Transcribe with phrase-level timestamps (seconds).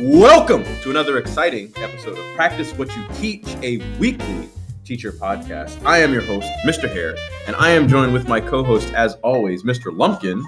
[0.00, 4.48] Welcome to another exciting episode of Practice What You Teach, a weekly
[4.84, 5.80] teacher podcast.
[5.86, 6.92] I am your host, Mr.
[6.92, 7.16] Hare,
[7.46, 9.96] and I am joined with my co host, as always, Mr.
[9.96, 10.42] Lumpkin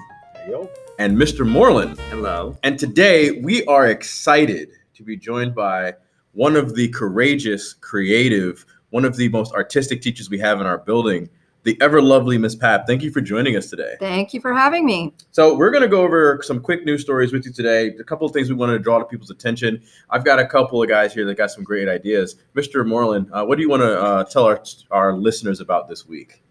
[0.49, 0.69] Yo.
[0.99, 1.47] and Mr.
[1.47, 1.97] Moreland.
[2.09, 2.57] Hello.
[2.63, 5.93] And today we are excited to be joined by
[6.33, 10.79] one of the courageous, creative, one of the most artistic teachers we have in our
[10.79, 11.29] building,
[11.63, 12.87] the ever lovely Miss Pap.
[12.87, 13.95] Thank you for joining us today.
[13.99, 15.13] Thank you for having me.
[15.31, 17.87] So we're going to go over some quick news stories with you today.
[17.99, 19.81] A couple of things we wanted to draw to people's attention.
[20.09, 22.37] I've got a couple of guys here that got some great ideas.
[22.55, 22.85] Mr.
[22.85, 26.41] Moreland, uh, what do you want to uh, tell our our listeners about this week?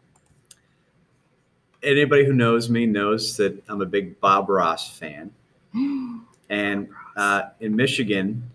[1.82, 5.30] Anybody who knows me knows that I'm a big Bob Ross fan.
[6.48, 8.48] And uh, in Michigan,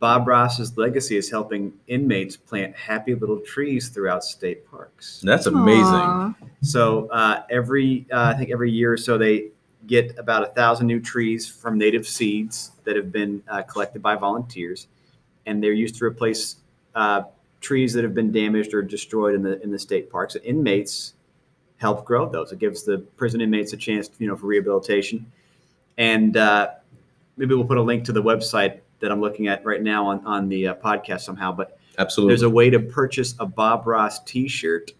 [0.00, 5.20] Bob Ross's legacy is helping inmates plant happy little trees throughout state parks.
[5.22, 5.84] That's amazing.
[5.84, 6.34] Aw.
[6.62, 9.50] So uh, every, uh, I think every year or so, they
[9.86, 14.16] get about a thousand new trees from native seeds that have been uh, collected by
[14.16, 14.88] volunteers,
[15.44, 16.56] and they're used to replace
[16.94, 17.22] uh,
[17.60, 20.34] trees that have been damaged or destroyed in the in the state parks.
[20.36, 21.12] Inmates
[21.76, 22.52] help grow those.
[22.52, 25.30] It gives the prison inmates a chance, you know, for rehabilitation.
[25.98, 26.70] And uh,
[27.36, 30.24] maybe we'll put a link to the website that I'm looking at right now on
[30.26, 31.52] on the uh, podcast somehow.
[31.52, 32.30] But Absolutely.
[32.32, 34.92] there's a way to purchase a Bob Ross T-shirt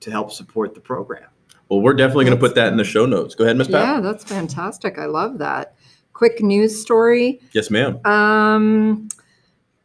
[0.00, 1.28] to help support the program.
[1.68, 3.34] well, we're definitely going to put that in the show notes.
[3.34, 3.74] Go ahead, Miss Pap.
[3.84, 4.98] Yeah, that's fantastic.
[4.98, 5.74] I love that.
[6.14, 7.40] Quick news story.
[7.52, 8.04] Yes, ma'am.
[8.04, 9.08] Um,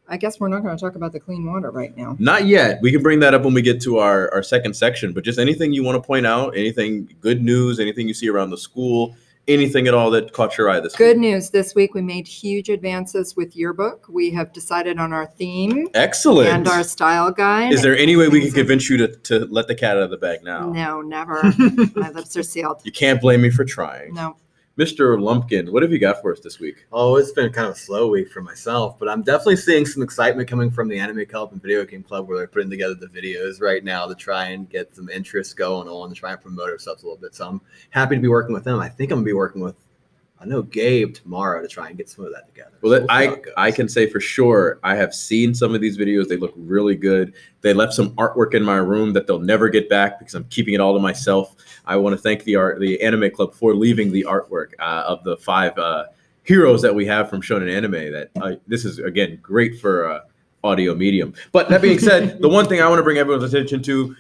[0.08, 2.16] I guess we're not going to talk about the clean water right now.
[2.20, 2.80] Not yet.
[2.82, 5.14] We can bring that up when we get to our, our second section.
[5.14, 8.50] But just anything you want to point out, anything good news, anything you see around
[8.50, 9.16] the school,
[9.48, 10.98] anything at all that caught your eye this week.
[10.98, 11.32] Good week.
[11.32, 14.06] news this week we made huge advances with yearbook.
[14.10, 16.50] We have decided on our theme Excellent.
[16.50, 17.74] and our style guide.
[17.74, 20.10] Is there any way we can convince you to, to let the cat out of
[20.10, 20.70] the bag now?
[20.70, 21.44] No, never.
[21.96, 22.82] My lips are sealed.
[22.84, 24.14] You can't blame me for trying.
[24.14, 24.38] No.
[24.76, 25.22] Mr.
[25.22, 26.88] Lumpkin, what have you got for us this week?
[26.92, 30.02] Oh, it's been kind of a slow week for myself, but I'm definitely seeing some
[30.02, 33.06] excitement coming from the Anime Club and Video Game Club where they're putting together the
[33.06, 36.72] videos right now to try and get some interest going on to try and promote
[36.72, 37.36] ourselves a little bit.
[37.36, 37.62] So I'm
[37.92, 38.80] happy to be working with them.
[38.80, 39.76] I think I'm gonna be working with
[40.44, 42.74] I know Gabe tomorrow to try and get some of that together.
[42.82, 43.38] Well, So I.
[43.56, 46.28] I can say for sure I have seen some of these videos.
[46.28, 47.34] They look really good.
[47.62, 50.74] They left some artwork in my room that they'll never get back because I'm keeping
[50.74, 51.56] it all to myself.
[51.86, 55.24] I want to thank the art the Anime Club for leaving the artwork uh, of
[55.24, 56.06] the five uh,
[56.44, 58.12] heroes that we have from Shonen Anime.
[58.12, 60.20] That uh, this is again great for uh,
[60.64, 61.34] audio medium.
[61.54, 64.16] But that being said, the one thing I want to bring everyone's attention to.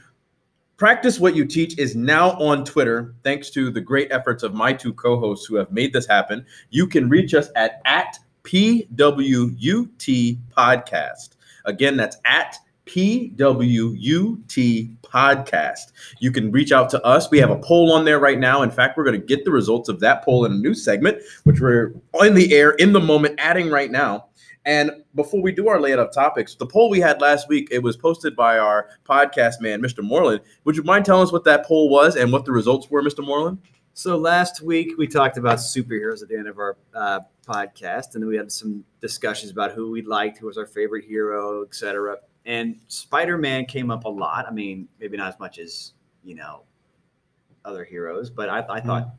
[0.83, 4.73] Practice What You Teach is now on Twitter, thanks to the great efforts of my
[4.73, 6.45] two co-hosts who have made this happen.
[6.71, 11.37] You can reach us at at PWUT Podcast.
[11.63, 15.91] Again, that's at PWUT Podcast.
[16.19, 17.31] You can reach out to us.
[17.31, 18.61] We have a poll on there right now.
[18.61, 21.21] In fact, we're going to get the results of that poll in a new segment,
[21.45, 24.25] which we're on the air in the moment adding right now.
[24.65, 27.83] And before we do our layout of topics, the poll we had last week, it
[27.83, 30.03] was posted by our podcast man, Mr.
[30.03, 30.41] Moreland.
[30.63, 33.25] Would you mind telling us what that poll was and what the results were, Mr.
[33.25, 33.59] Moreland?
[33.93, 38.23] So last week we talked about superheroes at the end of our uh, podcast, and
[38.23, 42.17] then we had some discussions about who we liked, who was our favorite hero, etc.
[42.45, 44.47] And Spider-Man came up a lot.
[44.47, 45.93] I mean, maybe not as much as
[46.23, 46.63] you know
[47.65, 49.09] other heroes, but I, I thought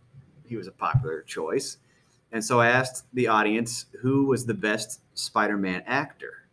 [0.44, 1.78] he was a popular choice.
[2.32, 6.46] And so I asked the audience who was the best Spider-Man actor.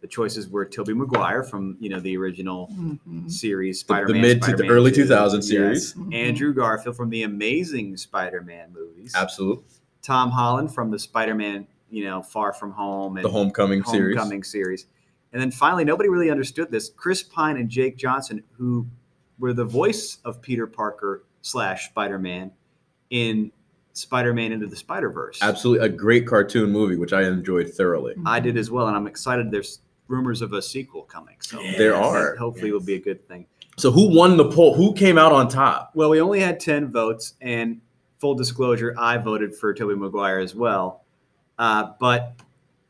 [0.00, 3.30] The choices were Tobey Maguire from you know the original Mhm.
[3.30, 5.48] series The- the Spider-Man, mid to the early 2, 2000 yes.
[5.48, 5.94] series.
[5.94, 6.14] Mhm.
[6.14, 9.12] Andrew Garfield from the Amazing Spider-Man movies.
[9.14, 9.64] Absolutely.
[10.02, 14.16] Tom Holland from the Spider-Man, you know, Far From Home and The Homecoming, series.
[14.16, 14.86] Homecoming series.
[15.32, 16.88] And then finally, nobody really understood this.
[16.96, 18.86] Chris Pine and Jake Johnson, who
[19.38, 22.52] were the voice of Peter Parker slash Spider-Man
[23.10, 23.52] in
[23.92, 25.38] Spider-Man Into the Spider-Verse.
[25.42, 25.86] Absolutely.
[25.86, 28.14] A great cartoon movie, which I enjoyed thoroughly.
[28.24, 29.50] I did as well, and I'm excited.
[29.50, 32.36] There's rumors of a sequel coming, so There that are.
[32.36, 33.46] Hopefully, will be a good thing.
[33.76, 34.74] So, who won the poll?
[34.74, 35.92] Who came out on top?
[35.94, 37.80] Well, we only had 10 votes, and
[38.18, 41.04] full disclosure, I voted for Tobey Maguire as well.
[41.58, 42.34] Uh, but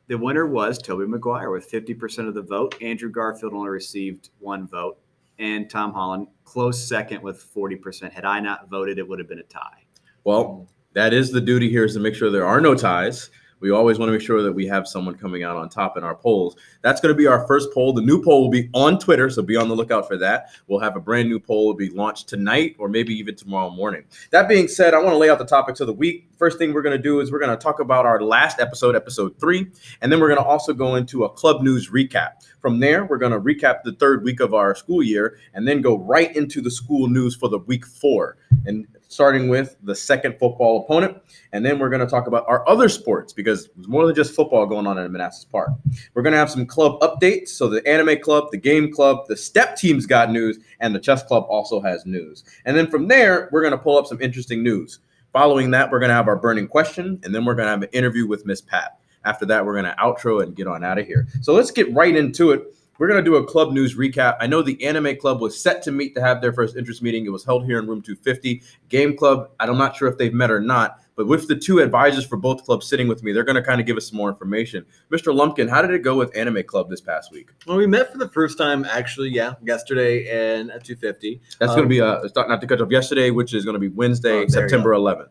[0.08, 2.74] the winner was Tobey Maguire with 50% of the vote.
[2.82, 4.98] Andrew Garfield only received one vote,
[5.38, 8.10] and Tom Holland close second with 40%.
[8.10, 9.84] Had I not voted, it would have been a tie.
[10.24, 13.30] Well, that is the duty here is to make sure there are no ties.
[13.60, 16.02] We always want to make sure that we have someone coming out on top in
[16.02, 16.56] our polls.
[16.80, 17.92] That's going to be our first poll.
[17.92, 20.50] The new poll will be on Twitter, so be on the lookout for that.
[20.66, 24.04] We'll have a brand new poll will be launched tonight or maybe even tomorrow morning.
[24.30, 26.29] That being said, I want to lay out the topics of the week.
[26.40, 28.96] First thing we're going to do is we're going to talk about our last episode,
[28.96, 29.70] episode three,
[30.00, 32.30] and then we're going to also go into a club news recap.
[32.62, 35.82] From there, we're going to recap the third week of our school year and then
[35.82, 38.38] go right into the school news for the week four.
[38.64, 41.16] And starting with the second football opponent.
[41.52, 44.34] And then we're going to talk about our other sports because there's more than just
[44.34, 45.70] football going on in Manassas Park.
[46.14, 47.48] We're going to have some club updates.
[47.48, 51.24] So the anime club, the game club, the step team's got news, and the chess
[51.24, 52.44] club also has news.
[52.64, 55.00] And then from there, we're going to pull up some interesting news.
[55.32, 57.82] Following that, we're going to have our burning question, and then we're going to have
[57.82, 58.98] an interview with Miss Pat.
[59.24, 61.28] After that, we're going to outro and get on out of here.
[61.40, 62.74] So let's get right into it.
[62.98, 64.36] We're going to do a club news recap.
[64.40, 67.24] I know the Anime Club was set to meet to have their first interest meeting.
[67.24, 68.62] It was held here in room 250.
[68.88, 72.24] Game Club, I'm not sure if they've met or not, but with the two advisors
[72.24, 74.30] for both clubs sitting with me, they're going to kind of give us some more
[74.30, 74.86] information.
[75.12, 75.34] Mr.
[75.34, 77.50] Lumpkin, how did it go with Anime Club this past week?
[77.66, 81.42] Well, we met for the first time actually, yeah, yesterday and at 250.
[81.58, 83.74] That's Um, going to be uh, start not to catch up yesterday, which is going
[83.74, 85.28] to be Wednesday, Oh, September 11th.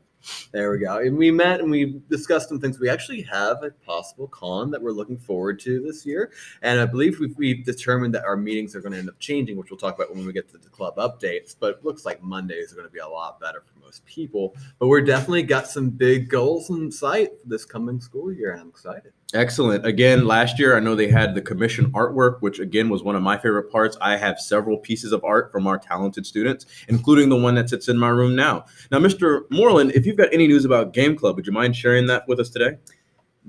[0.51, 0.98] There we go.
[0.98, 2.80] And we met and we discussed some things.
[2.80, 6.31] We actually have a possible con that we're looking forward to this year.
[6.62, 9.57] And I believe we've, we've determined that our meetings are going to end up changing,
[9.57, 11.56] which we'll talk about when we get to the club updates.
[11.57, 14.56] But looks like Mondays are going to be a lot better for most people.
[14.80, 18.51] But we're definitely got some big goals in sight for this coming school year.
[18.51, 19.13] And I'm excited.
[19.34, 19.86] Excellent.
[19.86, 23.22] Again, last year I know they had the commission artwork, which again was one of
[23.22, 23.96] my favorite parts.
[24.02, 27.90] I have several pieces of art from our talented students, including the one that sits
[27.90, 28.66] in my room now.
[28.92, 29.42] Now, Mr.
[29.52, 32.40] Moreland, if you've got any news about Game Club, would you mind sharing that with
[32.40, 32.78] us today?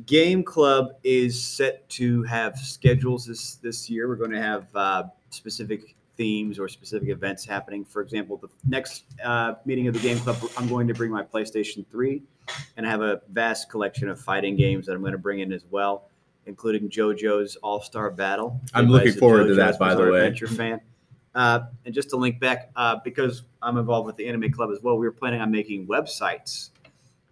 [0.05, 4.06] Game Club is set to have schedules this this year.
[4.06, 7.82] We're going to have uh, specific themes or specific events happening.
[7.82, 11.22] For example, the next uh, meeting of the Game Club, I'm going to bring my
[11.22, 12.20] PlayStation 3
[12.76, 15.50] and I have a vast collection of fighting games that I'm going to bring in
[15.50, 16.11] as well,
[16.44, 18.61] including JoJo's All Star Battle.
[18.75, 20.19] I'm looking forward to that, by the way.
[20.19, 20.82] Adventure fan.
[21.34, 24.82] Uh, and just to link back, uh, because I'm involved with the Anime Club as
[24.82, 26.69] well, we were planning on making websites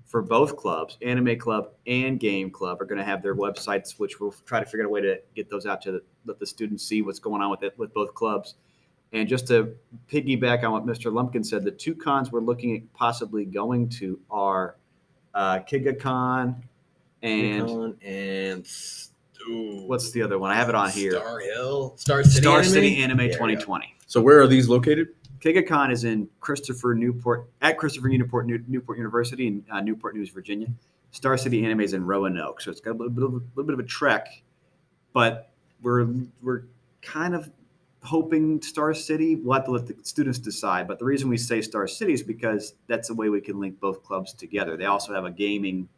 [0.06, 4.18] for both clubs, Anime Club and Game Club, are going to have their websites, which
[4.18, 6.46] we'll try to figure out a way to get those out to the, let the
[6.46, 8.54] students see what's going on with it with both clubs.
[9.12, 9.74] And just to
[10.10, 11.12] piggyback on what Mr.
[11.12, 14.76] Lumpkin said, the two cons we're looking at possibly going to are
[15.34, 16.56] uh, KigaCon
[17.22, 18.68] and Con and
[19.48, 20.50] ooh, what's the other one?
[20.50, 21.12] I have it on here.
[21.12, 22.72] Star Hill, Star City, Star Anime?
[22.72, 23.38] City Anime There we go.
[23.38, 23.94] 2020.
[24.06, 25.08] So, where are these located?
[25.40, 30.30] KigaCon is in Christopher Newport at Christopher Newport New, Newport University in uh, Newport News,
[30.30, 30.68] Virginia.
[31.12, 33.74] Star City Anime is in Roanoke, so it's got a little bit of, little bit
[33.74, 34.42] of a trek,
[35.12, 35.50] but
[35.80, 36.06] we're
[36.42, 36.64] we're
[37.00, 37.50] kind of
[38.02, 39.36] hoping Star City.
[39.36, 40.86] We'll have to let the students decide.
[40.88, 43.80] But the reason we say Star City is because that's the way we can link
[43.80, 44.76] both clubs together.
[44.76, 45.88] They also have a gaming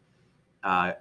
[0.63, 0.93] uh,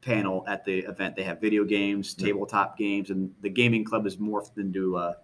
[0.00, 1.16] panel at the event.
[1.16, 5.16] They have video games, tabletop games, and the gaming club is morphed into a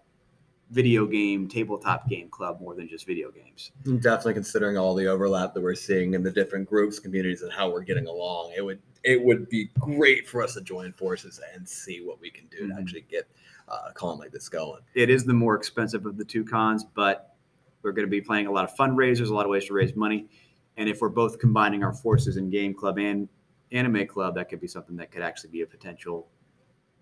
[0.71, 3.71] video game tabletop game club more than just video games.
[3.85, 7.71] Definitely considering all the overlap that we're seeing in the different groups, communities, and how
[7.71, 8.53] we're getting along.
[8.57, 12.29] It would it would be great for us to join forces and see what we
[12.29, 12.75] can do Mhm.
[12.75, 13.29] to actually get
[13.69, 14.83] uh, con like this going.
[14.95, 17.37] It is the more expensive of the two cons, but
[17.83, 19.95] we're going to be playing a lot of fundraisers, a lot of ways to raise
[19.95, 20.29] money.
[20.77, 23.29] And if we're both combining our forces in game club and
[23.73, 26.29] anime club, that could be something that could actually be a potential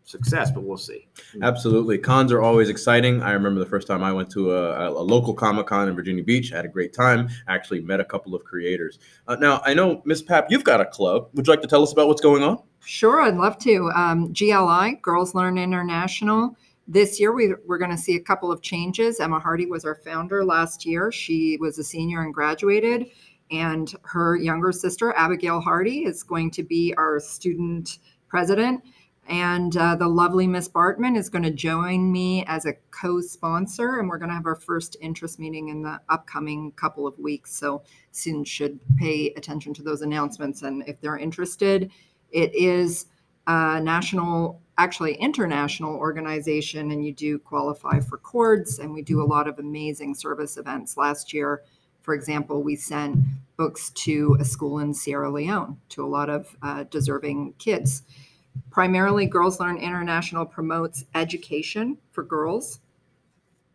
[0.05, 1.09] success, but we'll see.
[1.43, 1.99] Absolutely.
[1.99, 3.23] Cons are always exciting.
[3.23, 6.23] I remember the first time I went to a, a local Comic Con in Virginia
[6.23, 6.53] Beach.
[6.53, 7.29] I had a great time.
[7.49, 8.99] I actually met a couple of creators.
[9.27, 11.31] Uh, now, I know, Miss Pap, you've got a club.
[11.35, 12.63] Would you like to tell us about what's going on?
[12.85, 13.91] Sure, I'd love to.
[13.95, 16.55] Um, GLI, Girls Learn International.
[16.87, 19.21] This year, we, we're going to see a couple of changes.
[19.21, 21.11] Emma Hardy was our founder last year.
[21.11, 23.07] She was a senior and graduated.
[23.51, 27.99] And her younger sister, Abigail Hardy, is going to be our student
[28.29, 28.83] president.
[29.27, 33.99] And uh, the lovely Miss Bartman is going to join me as a co sponsor.
[33.99, 37.57] And we're going to have our first interest meeting in the upcoming couple of weeks.
[37.57, 40.63] So, students should pay attention to those announcements.
[40.63, 41.91] And if they're interested,
[42.31, 43.07] it is
[43.47, 48.79] a national, actually international organization, and you do qualify for cords.
[48.79, 50.97] And we do a lot of amazing service events.
[50.97, 51.63] Last year,
[52.03, 53.19] for example, we sent
[53.57, 58.03] books to a school in Sierra Leone to a lot of uh, deserving kids.
[58.71, 62.81] Primarily, Girls Learn International promotes education for girls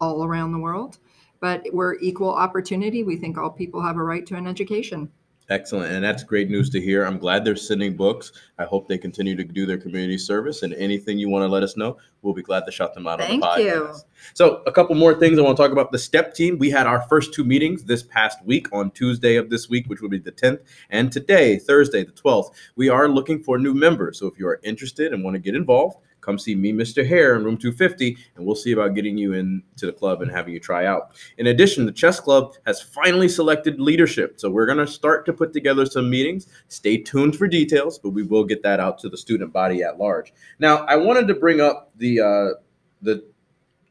[0.01, 0.99] all around the world,
[1.39, 3.03] but we're equal opportunity.
[3.03, 5.11] We think all people have a right to an education.
[5.49, 5.91] Excellent.
[5.91, 7.03] And that's great news to hear.
[7.03, 8.31] I'm glad they're sending books.
[8.59, 10.61] I hope they continue to do their community service.
[10.61, 13.19] And anything you want to let us know, we'll be glad to shout them out
[13.19, 13.63] Thank on the.
[13.63, 13.95] Thank you.
[14.35, 15.91] So, a couple more things I want to talk about.
[15.91, 19.49] The STEP team, we had our first two meetings this past week on Tuesday of
[19.49, 20.59] this week, which will be the 10th,
[20.91, 22.51] and today, Thursday, the 12th.
[22.75, 24.19] We are looking for new members.
[24.19, 25.97] So, if you are interested and want to get involved,
[26.29, 27.05] come see me, Mr.
[27.05, 30.53] Hare, in room 250, and we'll see about getting you into the club and having
[30.53, 31.11] you try out.
[31.39, 34.39] In addition, the chess club has finally selected leadership.
[34.39, 36.47] So we're going to start to put together some meetings.
[36.67, 39.97] Stay tuned for details, but we will get that out to the student body at
[39.97, 40.31] large.
[40.59, 42.59] Now, I wanted to bring up the uh,
[43.01, 43.23] the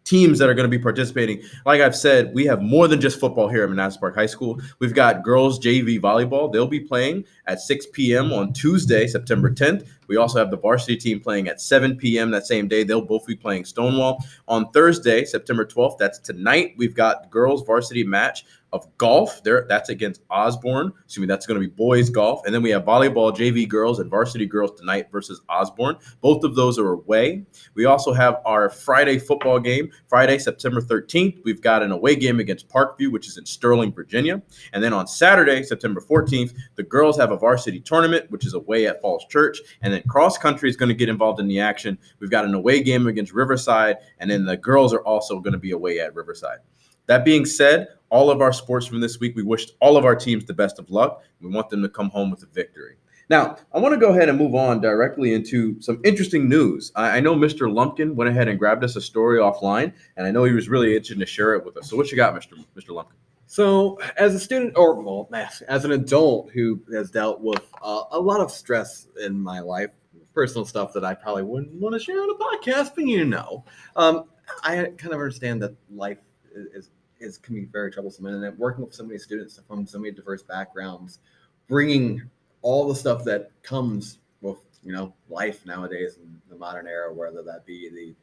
[0.05, 1.43] teams that are going to be participating.
[1.67, 4.59] Like I've said, we have more than just football here at Manassas Park High School.
[4.79, 6.51] We've got girls JV volleyball.
[6.51, 8.33] They'll be playing at 6 p.m.
[8.33, 9.87] on Tuesday, September 10th.
[10.09, 12.31] We also have the varsity team playing at 7 p.m.
[12.33, 12.83] that same day.
[12.83, 14.25] They'll both be playing Stonewall.
[14.49, 19.43] On Thursday, September 12th, that's tonight, we've got girls varsity match of golf.
[19.43, 20.93] There, that's against Osborne.
[21.05, 23.99] Excuse me, that's going to be boys golf, and then we have volleyball JV girls
[23.99, 25.97] and varsity girls tonight versus Osborne.
[26.21, 27.45] Both of those are away.
[27.75, 31.43] We also have our Friday football game, Friday, September 13th.
[31.45, 35.07] We've got an away game against Parkview, which is in Sterling, Virginia, and then on
[35.07, 39.61] Saturday, September 14th, the girls have a varsity tournament, which is away at Falls Church,
[39.83, 41.99] and then cross country is going to get involved in the action.
[42.21, 45.59] We've got an away game against Riverside, and then the girls are also going to
[45.59, 46.59] be away at Riverside.
[47.07, 50.15] That being said, all of our sports from this week, we wished all of our
[50.15, 51.23] teams the best of luck.
[51.41, 52.97] We want them to come home with a victory.
[53.31, 56.93] Now, I want to go ahead and move on directly into some interesting news.
[56.97, 57.73] I, I know Mr.
[57.73, 60.97] Lumpkin went ahead and grabbed us a story offline, and I know he was really
[60.97, 61.91] itching to share it with us.
[61.91, 62.65] So, what you got, Mr.
[62.77, 62.95] Mr.
[62.95, 63.17] Lumpkin?
[63.51, 65.27] So, as a student, or well,
[65.69, 69.89] as an adult who has dealt with uh, a lot of stress in my life,
[70.35, 73.65] personal stuff that I probably wouldn't want to share on a podcast, but you know,
[73.97, 74.25] um,
[74.63, 76.19] I kind of understand that life
[76.55, 76.91] is,
[77.21, 80.43] is can be very troublesome, and working with so many students from so many diverse
[80.43, 81.21] backgrounds,
[81.69, 82.21] bringing
[82.61, 87.43] all the stuff that comes with you know life nowadays in the modern era, whether
[87.45, 88.15] that be the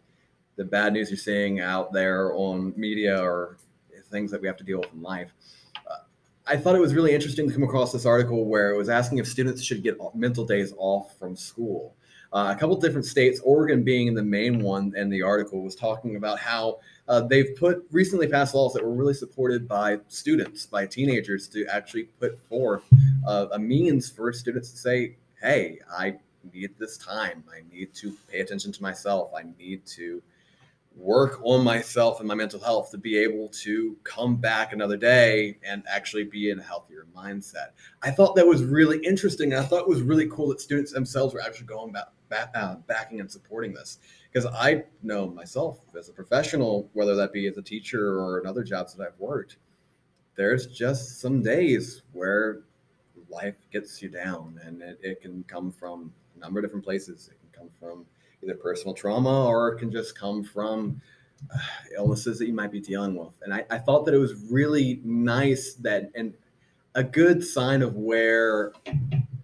[0.56, 3.58] the bad news you're seeing out there on media or
[4.06, 5.32] things that we have to deal with in life.
[5.90, 6.04] Uh,
[6.48, 9.18] I thought it was really interesting to come across this article where it was asking
[9.18, 11.96] if students should get mental days off from school.
[12.34, 16.18] Uh, a couple different states, Oregon being the main one, and the article was talking
[16.18, 20.86] about how uh, they've put recently passed laws that were really supported by students, by
[20.86, 22.84] teenagers, to actually put forth
[23.26, 26.18] uh, a means for students to say, "Hey, I
[26.52, 27.44] need this time.
[27.50, 29.32] I need to pay attention to myself.
[29.34, 30.22] I need to."
[30.96, 35.58] Work on myself and my mental health to be able to come back another day
[35.68, 37.70] and actually be in a healthier mindset.
[38.02, 39.54] I thought that was really interesting.
[39.54, 42.76] I thought it was really cool that students themselves were actually going back, back uh,
[42.88, 44.00] backing and supporting this
[44.32, 48.48] because I know myself as a professional, whether that be as a teacher or in
[48.48, 49.58] other jobs that I've worked,
[50.36, 52.62] there's just some days where
[53.30, 57.30] life gets you down and it, it can come from a number of different places.
[57.32, 58.06] It can come from
[58.46, 61.02] either personal trauma or it can just come from
[61.54, 61.58] uh,
[61.98, 63.34] illnesses that you might be dealing with.
[63.42, 66.34] And I, I thought that it was really nice that, and
[66.96, 68.72] a good sign of where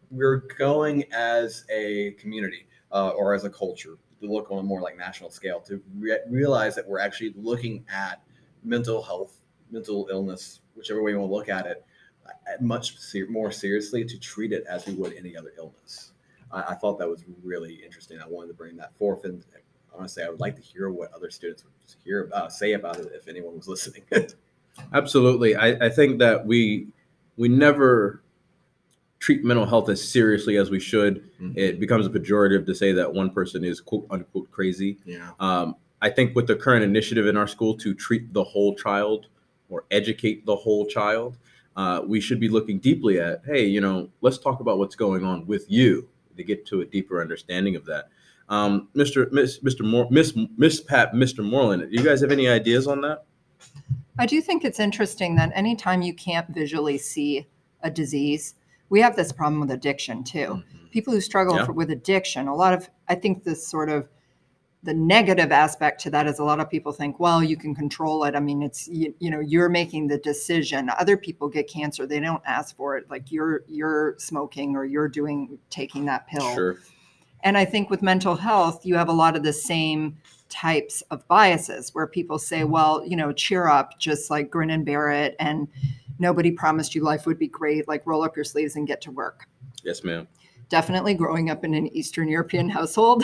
[0.10, 4.82] we're going as a community uh, or as a culture to look on a more
[4.82, 8.22] like national scale to re- realize that we're actually looking at
[8.64, 9.42] mental health,
[9.72, 11.84] mental illness, whichever way you want to look at it,
[12.26, 12.32] uh,
[12.62, 16.11] much ser- more seriously to treat it as we would any other illness.
[16.54, 18.20] I, I, thought that was really interesting.
[18.20, 19.44] I wanted to bring that forth, and
[19.94, 23.12] honestly, I would like to hear what other students would hear about, say about it
[23.14, 24.04] if anyone was listening.
[24.94, 26.88] Absolutely, I, I think that we
[27.38, 28.24] we never
[29.20, 31.24] treat mental health as seriously as we should.
[31.40, 31.54] Mm-hmm.
[31.56, 34.98] It becomes a pejorative to say that one person is quote unquote crazy.
[35.06, 35.32] Yeah.
[35.40, 39.28] Um, I think with the current initiative in our school to treat the whole child
[39.70, 41.38] or educate the whole child,
[41.76, 45.24] uh, we should be looking deeply at, hey, you know, let's talk about what's going
[45.24, 48.10] on with you to get to a deeper understanding of that.
[48.50, 49.32] Um, Mr.
[49.32, 49.86] Miss, Mr.
[49.86, 51.44] Moore, Miss Miss Pat, Mr.
[51.44, 53.24] Moreland, do you guys have any ideas on that?
[54.20, 57.48] I do think it's interesting that anytime you can't visually see
[57.82, 58.56] a disease,
[58.90, 60.40] we have this problem with addiction too.
[60.40, 60.88] Mm-hmm.
[60.92, 61.66] People who struggle yeah.
[61.66, 64.10] for, with addiction, a lot of I think this sort of
[64.84, 68.24] the negative aspect to that is a lot of people think well you can control
[68.24, 68.36] it.
[68.36, 70.90] I mean it's you, you, know you're making the decision.
[70.98, 73.10] Other people get cancer they don't ask for it.
[73.10, 76.54] Like you're you're smoking or you're doing taking that pill.
[76.54, 76.78] Sure.
[77.44, 80.18] and i think with mental health you have a lot of the same
[80.50, 82.72] types of biases where people say mm-hmm.
[82.72, 85.68] well you know cheer up just like grin and bear it and
[86.20, 87.88] nobody promised you life would be great.
[87.88, 89.48] Like roll up your sleeves and get to work.
[89.84, 90.28] Yes ma'am
[90.72, 93.24] definitely growing up in an Eastern European household.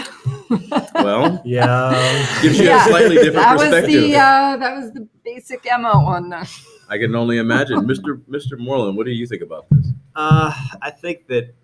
[0.93, 2.85] well, yeah, gives you yeah.
[2.85, 4.01] a slightly different that perspective.
[4.01, 6.61] Was the, uh, that was the basic MO on the.
[6.89, 8.21] I can only imagine, Mr.
[8.29, 8.59] Mr.
[8.59, 8.97] Moreland.
[8.97, 9.87] What do you think about this?
[10.15, 11.55] Uh, I think that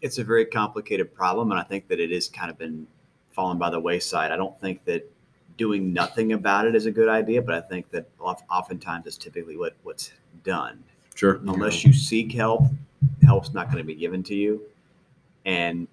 [0.00, 2.86] it's a very complicated problem, and I think that it has kind of been
[3.32, 4.30] fallen by the wayside.
[4.30, 5.10] I don't think that
[5.56, 9.56] doing nothing about it is a good idea, but I think that oftentimes it's typically
[9.56, 10.12] what what's
[10.44, 10.84] done.
[11.16, 11.40] Sure.
[11.46, 12.62] Unless you seek help,
[13.24, 14.60] help's not going to be given to you
[15.44, 15.88] and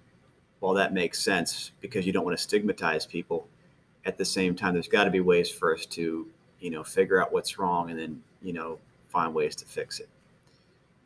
[0.60, 3.48] while that makes sense because you don't want to stigmatize people,
[4.04, 6.26] at the same time, there's got to be ways for us to,
[6.60, 8.78] you know, figure out what's wrong and then, you know,
[9.08, 10.08] find ways to fix it.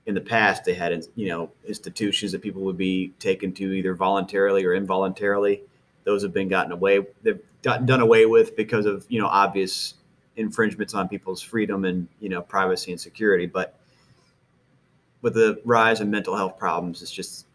[0.04, 3.94] In the past, they had, you know, institutions that people would be taken to either
[3.94, 5.62] voluntarily or involuntarily.
[6.04, 9.94] Those have been gotten away, they've gotten done away with because of, you know, obvious
[10.36, 13.46] infringements on people's freedom and, you know, privacy and security.
[13.46, 13.74] But
[15.22, 17.46] with the rise in mental health problems, it's just,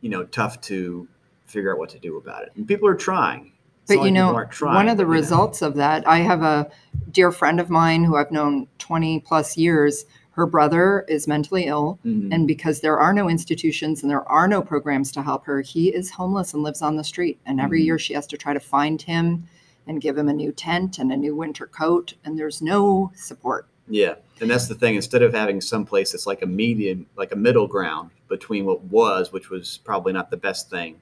[0.00, 1.06] you know, tough to
[1.46, 2.52] figure out what to do about it.
[2.56, 3.52] And people are trying.
[3.82, 5.12] It's But you know, trying, one of the you know.
[5.14, 6.70] results of that, I have a
[7.10, 10.04] dear friend of mine who I've known 20 plus years.
[10.32, 11.98] Her brother is mentally ill.
[12.04, 12.28] Mhm.
[12.32, 15.88] And because there are no institutions and there are no programs to help her, he
[15.88, 17.38] is homeless and lives on the street.
[17.46, 17.84] And every Mhm.
[17.86, 19.44] year she has to try to find him
[19.86, 22.12] and give him a new tent and a new winter coat.
[22.24, 23.66] And there's no support.
[23.88, 24.94] Yeah, and that's the thing.
[24.96, 28.82] Instead of having some place that's like a median, like a middle ground between what
[28.84, 31.00] was, which was probably not the best thing,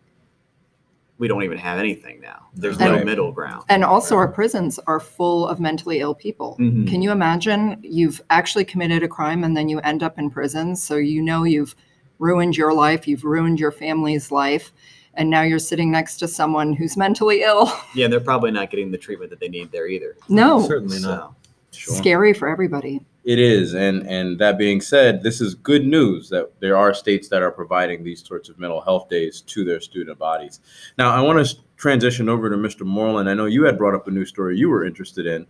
[1.19, 2.47] we don't even have anything now.
[2.55, 3.65] There's no And- middle ground.
[3.71, 6.57] And also, our prisons are full of mentally ill people.
[6.61, 6.87] Mhm.
[6.87, 10.77] Can you imagine you've actually committed a crime and then you end up in prison?
[10.77, 11.75] So you know you've
[12.19, 14.73] ruined your life, you've ruined your family's life,
[15.15, 17.73] and now you're sitting next to someone who's mentally ill.
[17.95, 20.17] Yeah, and they're probably not getting the treatment that they need there either.
[20.29, 21.35] No, Certainly not.
[21.77, 21.97] So, Sure.
[21.97, 23.03] scary for everybody.
[23.25, 27.29] It is, and and that being said, this is good news that there are states
[27.29, 30.61] that are providing these sorts of mental health days to their student bodies.
[30.97, 32.87] Now, I want to transition over to Mr.
[32.87, 33.29] Moreland.
[33.29, 35.47] I know you had brought up a new story you were interested in.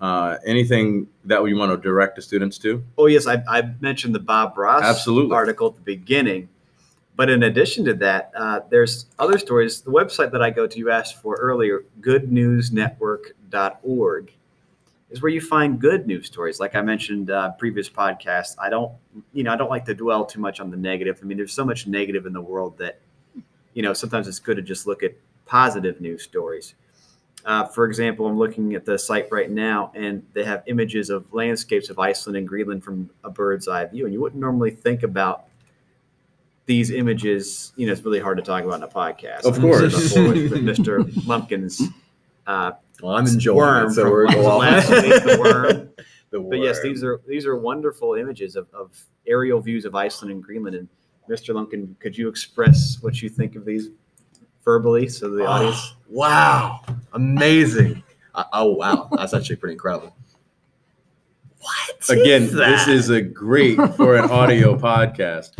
[0.00, 2.82] Uh, anything that you want to direct the students to?
[2.96, 5.34] oh yes, I, I mentioned the Bob Ross Absolutely.
[5.34, 6.48] article at the beginning,
[7.16, 9.80] but in addition to that, uh, there's other stories.
[9.82, 14.32] The website that I go to, you asked for earlier, goodnewsnetwork.org.
[15.10, 16.60] is where you find good news stories.
[16.60, 18.92] Like I mentioned uh, previous podcast, I don't,
[19.32, 21.18] you know, I don't like to dwell too much on the negative.
[21.22, 23.00] I mean, there's so much negative in the world that,
[23.72, 25.12] you know, sometimes it's good to just look at
[25.46, 26.74] positive news stories.
[27.44, 31.32] Uh, for example, I'm looking at the site right now, and they have images of
[31.32, 35.02] landscapes of Iceland and Greenland from a bird's eye view, and you wouldn't normally think
[35.02, 35.46] about
[36.66, 37.72] these images.
[37.76, 39.44] You know, it's really hard to talk about in a podcast.
[39.44, 39.94] Of course.
[39.94, 41.26] said before with, with Mr.
[41.26, 41.80] Lumpkins.
[42.46, 45.90] Uh, Well, I'm enjoying worm it, so we're going last week, the worm.
[46.30, 48.94] The But yes, these are these are wonderful images of, of
[49.26, 50.76] aerial views of Iceland and Greenland.
[50.76, 50.86] And
[51.30, 51.54] Mr.
[51.54, 53.88] Lumpkin, could you express what you think of these
[54.62, 55.94] verbally so the Oh, audience?
[56.10, 56.80] wow,
[57.14, 58.02] amazing!
[58.34, 60.14] Uh, oh wow, that's actually pretty incredible.
[61.60, 62.10] What?
[62.10, 65.52] Again, is this is a great for an audio podcast.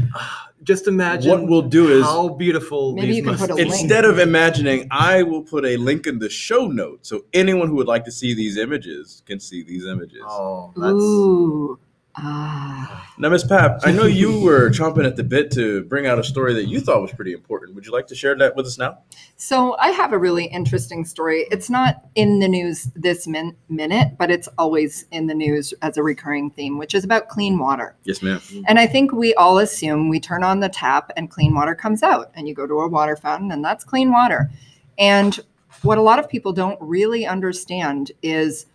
[0.69, 3.55] Just imagine What we'll do is how beautiful Maybe these you can must put a
[3.55, 3.71] link.
[3.71, 7.77] Instead of imagining, I will put a link in the show notes so anyone who
[7.77, 10.23] would like to see these images can see these images.
[10.27, 11.79] Oh, that's Ooh.
[12.21, 13.07] Ah.
[13.17, 16.25] Now, Miss Pap, I know you were chomping at the bit to bring out a
[16.25, 17.75] story that you thought was pretty important.
[17.75, 18.99] Would you like to share that with us now?
[19.37, 21.47] So I have a really interesting story.
[21.51, 25.97] It's not in the news this min- minute, but it's always in the news as
[25.97, 27.97] a recurring theme, which is about clean water.
[28.05, 28.41] Yes, ma'am.
[28.67, 32.03] And I think we all assume we turn on the tap and clean water comes
[32.03, 34.51] out, and you go to a water fountain and that's clean water.
[34.99, 35.39] And
[35.83, 38.67] what a lot of people don't really understand is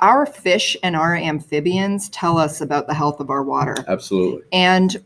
[0.00, 3.76] our fish and our amphibians tell us about the health of our water.
[3.88, 4.42] Absolutely.
[4.52, 5.02] And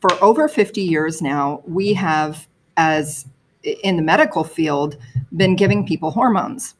[0.00, 3.26] for over 50 years now, we have, as
[3.82, 4.98] in the medical field,
[5.36, 6.74] been giving people hormones.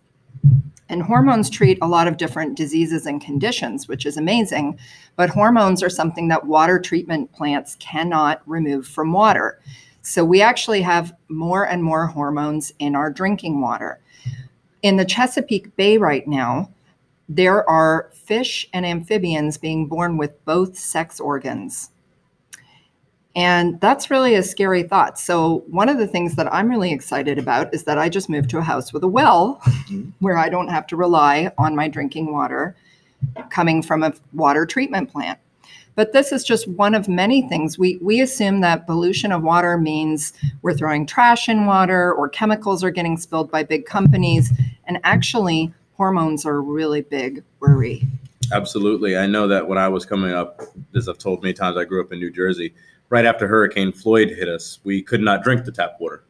[0.91, 4.79] And hormones treat a lot of different diseases and conditions, which is amazing.
[5.17, 9.59] But hormones are something that water treatment plants cannot remove from water.
[10.03, 13.99] So we actually have more and more hormones in our drinking water.
[14.83, 16.69] In the Chesapeake Bay right now,
[17.29, 21.91] there are fish and amphibians being born with both sex organs.
[23.37, 25.19] And that's really a scary thought.
[25.19, 28.49] So, one of the things that I'm really excited about is that I just moved
[28.51, 30.13] to a house with a well Mhm.
[30.21, 32.77] where I don't have to rely on my drinking water
[33.51, 35.39] coming from a water treatment plant.
[35.97, 37.79] But this is just one of many things.
[37.79, 40.33] We, we assume that pollution of water means
[40.63, 44.53] we're throwing trash in water or chemicals are getting spilled by big companies.
[44.87, 48.07] And actually, hormones are a really big worry.
[48.53, 49.17] Absolutely.
[49.17, 50.63] I know that when I was coming up,
[50.95, 52.75] as I've told many times, I grew up in New Jersey.
[53.09, 56.25] Right after Hurricane Floyd hit us, we could not drink the tap water.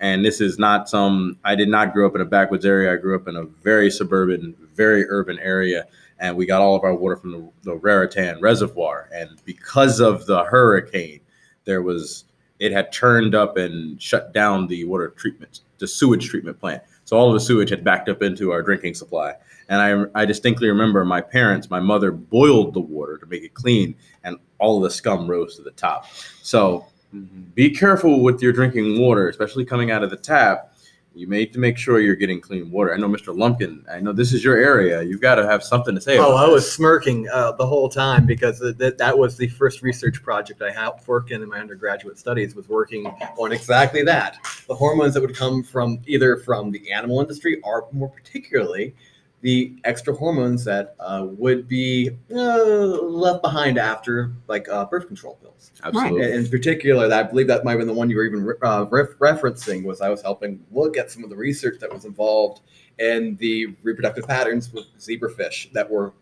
[0.00, 2.92] And this is not some, I did not grow up in a backwoods area.
[2.92, 5.86] I grew up in a very suburban, very urban area.
[6.18, 9.08] And we got all of our water from the, the Raritan Reservoir.
[9.14, 11.20] And because of the hurricane,
[11.64, 12.24] there was,
[12.58, 16.82] it had turned up and shut down the water treatment, the sewage treatment plant.
[17.04, 19.34] So all of the sewage had backed up into our drinking supply.
[19.68, 23.54] And I, I distinctly remember my parents, my mother boiled the water to make it
[23.54, 26.06] clean, and all of the scum rose to the top.
[26.42, 27.42] So mm-hmm.
[27.54, 30.73] be careful with your drinking water, especially coming out of the tap.
[31.16, 32.92] You may need to make sure you're getting clean water.
[32.92, 33.36] I know, Mr.
[33.36, 33.84] Lumpkin.
[33.88, 35.00] I know this is your area.
[35.02, 36.18] You've got to have something to say.
[36.18, 40.22] Oh, I was smirking uh, the whole time because that that was the first research
[40.24, 44.38] project I helped work in in my undergraduate studies was working on exactly that.
[44.66, 48.96] The hormones that would come from either from the animal industry or more particularly
[49.44, 55.34] the extra hormones that uh, would be uh, left behind after like uh, birth control
[55.42, 55.70] pills.
[55.84, 56.32] Absolutely.
[56.32, 58.56] In in particular, I believe that might have been the one you were even re-
[58.62, 59.84] uh, ref- referencing.
[59.84, 62.62] Was I was helping look at some of the research that was involved
[62.98, 66.14] in the reproductive patterns with zebrafish that were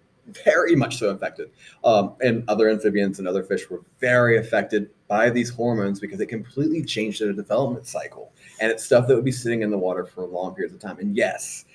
[0.45, 1.49] very much so affected,
[1.85, 6.27] um, and other amphibians and other fish were very affected by these hormones because it
[6.27, 10.05] completely changed their development cycle, and it's stuff that would be sitting in the water
[10.05, 10.99] for long periods of time.
[10.99, 11.67] And yes,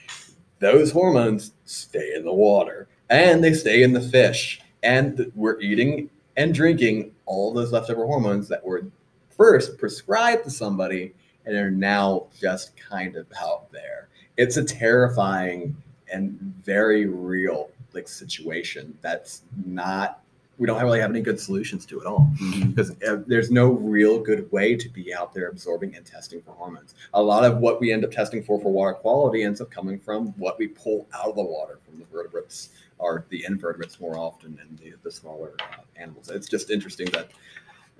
[0.59, 6.09] those hormones stay in the water and they stay in the fish, and we're eating
[6.35, 8.83] and drinking all those leftover hormones that were
[9.29, 11.13] first prescribed to somebody
[11.45, 14.09] and are now just kind of out there.
[14.35, 15.75] It's a terrifying
[16.11, 20.21] and very real like situation that's not
[20.57, 22.69] we don't really have any good solutions to it all Mhm.
[22.75, 26.51] because uh, there's no real good way to be out there absorbing and testing for
[26.51, 26.95] hormones.
[27.13, 29.99] A lot of what we end up testing for for water quality ends up coming
[29.99, 34.17] from what we pull out of the water from the vertebrates or the invertebrates more
[34.17, 36.29] often than the, the smaller uh, animals.
[36.29, 37.29] It's just interesting that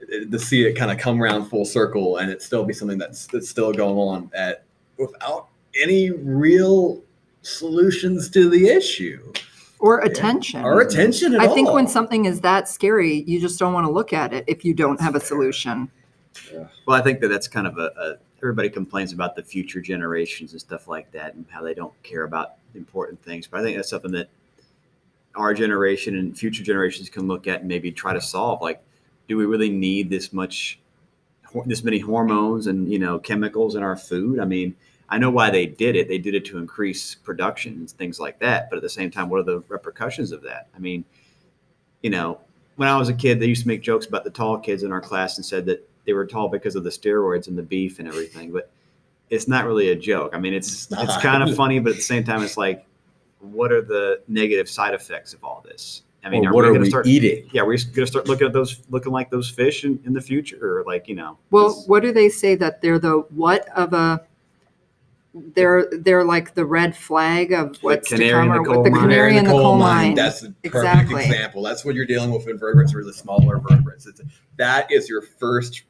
[0.02, 2.98] uh, to see it kind of come around full circle and it still be something
[2.98, 4.64] that's, that's still going on at
[4.98, 7.04] without any real
[7.44, 9.32] solutions to the issue
[9.80, 10.64] Or attention.
[10.64, 11.76] or attention at I think all.
[11.76, 14.74] when something is that scary, you just don't want to look at it if you
[14.74, 15.92] don't have a solution.
[16.52, 20.52] Well, I think that that's kind of a, a everybody complains about the future generations
[20.52, 23.48] and stuff like that and how they don't care about important things.
[23.48, 24.30] But I think that's something that
[25.36, 28.62] our generation and future generations can look at and maybe try to solve.
[28.62, 28.82] Like,
[29.28, 30.80] do we really need this much,
[31.66, 34.40] this many hormones and you know chemicals in our food?
[34.40, 34.76] I mean,
[35.10, 36.08] I know why they did it.
[36.08, 38.70] They did it to increase production and things like that.
[38.70, 40.68] But at the same time, what are the repercussions of that?
[40.76, 41.06] I mean,
[42.02, 42.40] you know,
[42.76, 44.92] when I was a kid, they used to make jokes about the tall kids in
[44.92, 48.00] our class and said that they were tall because of the steroids and the beef
[48.00, 48.52] and everything.
[48.52, 48.70] But
[49.30, 50.36] it's not really a joke.
[50.36, 52.86] I mean, it's It's it's, kind of funny, but at the same time, it's like,
[53.40, 56.04] what are the negative side effects of all this?
[56.24, 57.08] I mean, Or are what we are going to we start?
[57.08, 57.50] eating?
[57.54, 60.22] Yeah, we're going to start looking at those, looking like those fish in, in the
[60.22, 61.38] future, or like you know.
[61.52, 64.26] Well, what do they say that they're the what of a
[65.56, 68.76] they're they're like the red flag of what's to canary come in the or coal
[68.78, 69.02] what the mine.
[69.02, 70.14] canary in the coal mine.
[70.16, 71.26] That's a perfect Exactly.
[71.26, 71.62] example.
[71.64, 74.06] That's what you're dealing with invertebrates or the smaller vertebrates.
[74.08, 74.22] It's,
[74.58, 75.84] that is your first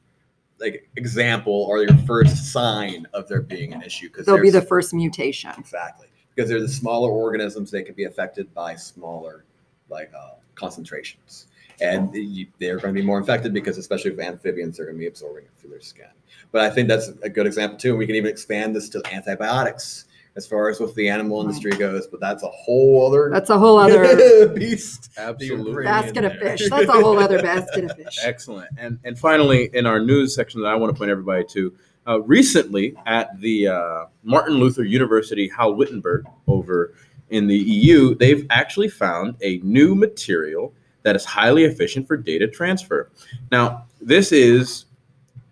[0.60, 4.62] like example or your first sign of there being an issue because They'll be the
[4.62, 5.52] first mutation.
[5.58, 7.72] exactly because they're the smaller organisms.
[7.72, 9.46] They can be affected by smaller
[9.90, 11.48] like uh, concentrations,
[11.80, 15.00] and you, they're going to be more infected because especially with amphibians, they're going to
[15.00, 16.08] be absorbing it through their skin.
[16.52, 17.90] But I think that's a good example too.
[17.90, 20.06] And we can even expand this to antibiotics
[20.38, 23.58] as far as with the animal industry goes, but that's a whole other That's a
[23.58, 25.10] whole other beast.
[25.18, 25.84] Absolutely.
[25.84, 26.56] basket of there.
[26.56, 26.70] fish.
[26.70, 28.20] That's a whole other basket of fish.
[28.24, 28.70] Excellent.
[28.78, 31.74] And and finally, in our news section that I want to point everybody to,
[32.08, 36.94] uh, recently at the uh, Martin Luther University Halle-Wittenberg over
[37.30, 42.48] in the EU, they've actually found a new material that is highly efficient for data
[42.48, 43.10] transfer.
[43.52, 44.86] Now, this is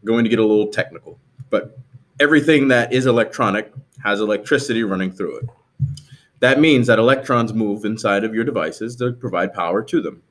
[0.06, 1.78] going to get a little technical, but
[2.20, 5.50] everything that is electronic has electricity running through it.
[6.40, 10.22] That means that electrons move inside of your devices to provide power to them.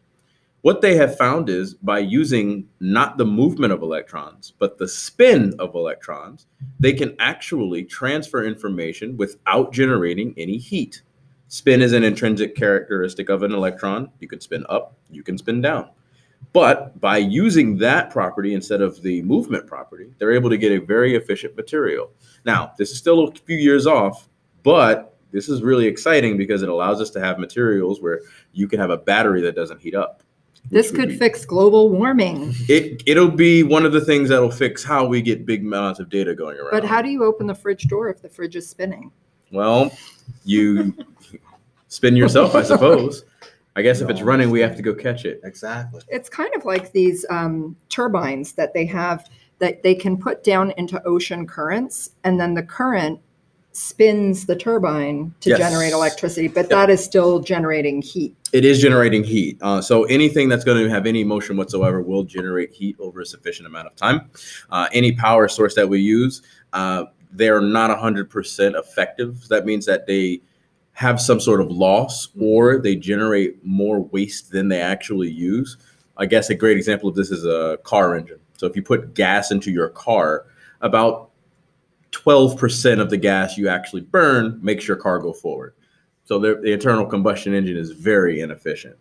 [0.62, 5.52] What they have found is by using not the movement of electrons, but the spin
[5.58, 6.46] of electrons,
[6.80, 11.02] they can actually transfer information without generating any heat.
[11.48, 14.10] Spin is an intrinsic characteristic of an electron.
[14.20, 15.90] You can spin up, you can spin down.
[16.52, 20.78] But by using that property instead of the movement property, they're able to get a
[20.78, 22.10] very efficient material.
[22.44, 24.28] Now, this is still a few years off,
[24.62, 28.20] but this is really exciting because it allows us to have materials where
[28.52, 30.22] you can have a battery that doesn't heat up.
[30.70, 32.54] This could be- fix global warming.
[32.68, 36.08] it it'll be one of the things that'll fix how we get big amounts of
[36.08, 36.70] data going around.
[36.70, 39.10] But how do you open the fridge door if the fridge is spinning?
[39.52, 39.92] well,
[40.44, 40.94] you
[41.88, 43.24] spin yourself, I suppose.
[43.76, 45.40] I guess if it's running, we have to go catch it.
[45.44, 46.00] Exactly.
[46.08, 50.72] It's kind of like these um, turbines that they have that they can put down
[50.76, 53.20] into ocean currents, and then the current
[53.72, 55.58] spins the turbine to Yes.
[55.58, 56.68] generate electricity, but Yep.
[56.70, 58.36] that is still generating heat.
[58.52, 59.58] It is generating heat.
[59.60, 63.26] Uh, so anything that's going to have any motion whatsoever will generate heat over a
[63.26, 64.30] sufficient amount of time.
[64.70, 69.48] Uh, any power source that we use, uh, they're not 100% effective.
[69.48, 70.40] That means that they
[70.94, 72.44] have some sort of loss mm-hmm.
[72.44, 75.76] or they generate more waste than they actually use.
[76.16, 78.40] I guess a great example of this is a car engine.
[78.56, 80.46] So if you put gas into your car,
[80.80, 81.30] about
[82.12, 85.74] 12% of the gas you actually burn makes your car go forward.
[86.24, 88.96] So the, the internal combustion engine is very inefficient.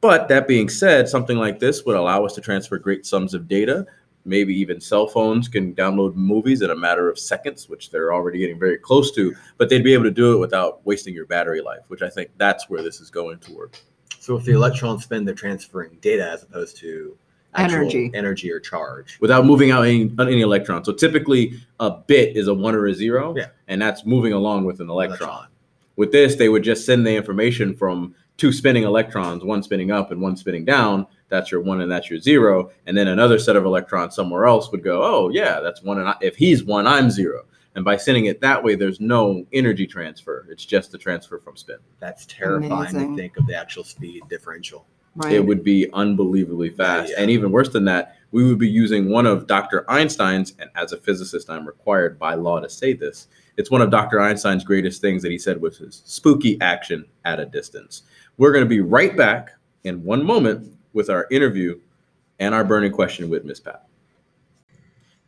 [0.00, 3.48] But that being said, something like this would allow us to transfer great sums of
[3.48, 3.86] data.
[4.26, 8.40] Maybe even cell phones can download movies in a matter of seconds, which they're already
[8.40, 11.60] getting very close to, but they'd be able to do it without wasting your battery
[11.60, 13.78] life, which I think that's where this is going toward.
[14.18, 17.16] So if the electron spin, they're transferring data as opposed to
[17.54, 18.10] Energy.
[18.12, 19.16] energy or charge.
[19.20, 20.84] Without moving out any, any electron.
[20.84, 23.46] So typically a bit is a one or a zero, Yeah.
[23.68, 25.46] and that's moving along with an electron.
[25.94, 30.10] With this, they would just send the information from two spinning electrons, one spinning up
[30.10, 31.06] and one spinning down.
[31.28, 32.70] That's your one and that's your zero.
[32.86, 35.98] And then another set of electrons somewhere else would go, oh, yeah, that's one.
[35.98, 37.44] And I, if he's one, I'm zero.
[37.74, 40.46] And by sending it that way, there's no energy transfer.
[40.50, 41.76] It's just the transfer from spin.
[42.00, 43.16] That's terrifying Amazing.
[43.16, 44.86] to think of the actual speed differential.
[45.14, 45.32] Right.
[45.32, 47.10] It would be unbelievably fast.
[47.10, 47.22] Yeah.
[47.22, 49.90] And even worse than that, we would be using one of Dr.
[49.90, 53.28] Einstein's, and as a physicist, I'm required by law to say this.
[53.56, 54.20] It's one of Dr.
[54.20, 58.02] Einstein's greatest things that he said was his spooky action at a distance.
[58.36, 59.52] We're going to be right back
[59.84, 61.78] in one moment with our interview
[62.40, 63.86] and our burning question with Miss Pat.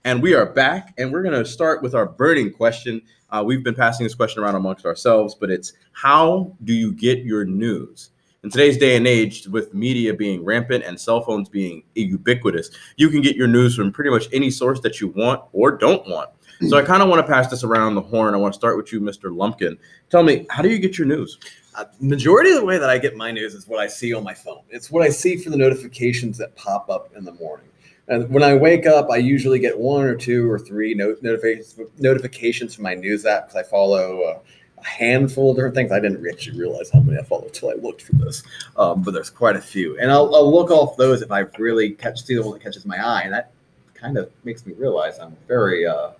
[0.04, 3.02] And we are back, and we're going to start with our burning question.
[3.28, 7.18] Uh, we've been passing this question around amongst ourselves, but it's how do you get
[7.18, 8.10] your news?
[8.42, 13.10] In today's day and age, with media being rampant and cell phones being ubiquitous, you
[13.10, 16.30] can get your news from pretty much any source that you want or don't want.
[16.66, 18.34] So I kind of want to pass this around the horn.
[18.34, 19.32] I want to start with you, Mr.
[19.36, 19.78] Lumpkin.
[20.10, 21.38] Tell me, how do you get your news?
[21.78, 24.24] Uh, majority of the way that I get my news is what I see on
[24.24, 24.62] my phone.
[24.68, 27.68] It's what I see for the notifications that pop up in the morning.
[28.08, 31.78] And when I wake up, I usually get one or two or three no- notifications
[31.98, 34.38] notifications from my news app because I follow uh,
[34.76, 35.92] a handful of different things.
[35.92, 38.42] I didn't actually realize how many I follow until I looked for this,
[38.76, 39.96] um, but there's quite a few.
[40.00, 42.86] And I'll, I'll look off those if I really catch see the one that catches
[42.86, 43.52] my eye, and that
[43.94, 46.10] kind of makes me realize I'm very uh,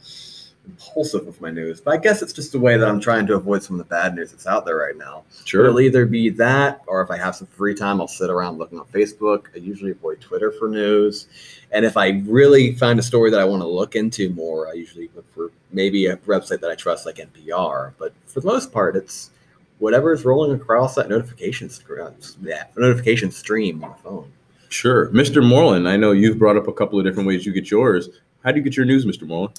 [0.68, 1.81] impulsive with my news.
[1.81, 3.90] But I guess it's just a way that I'm trying to avoid some of the
[3.90, 5.24] bad news that's out there right now.
[5.44, 5.64] Sure.
[5.64, 8.78] It'll either be that, or if I have some free time, I'll sit around looking
[8.78, 9.46] on Facebook.
[9.54, 11.26] I usually avoid Twitter for news.
[11.72, 14.72] And if I really find a story that I want to look into more, I
[14.72, 17.92] usually look for maybe a website that I trust, like NPR.
[17.98, 19.31] But for the most part, it's
[19.78, 22.11] whatever is rolling across that notification, uh,
[22.42, 24.33] yeah, notification stream on the phone.
[24.70, 25.09] Sure.
[25.11, 25.46] Mr.
[25.46, 28.11] Moreland, I know you've brought up a couple of different ways you get yours.
[28.44, 29.26] How do you get your news, Mr.
[29.26, 29.59] Moreland?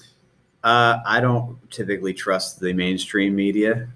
[0.63, 3.87] Uh, I don't typically trust the mainstream media.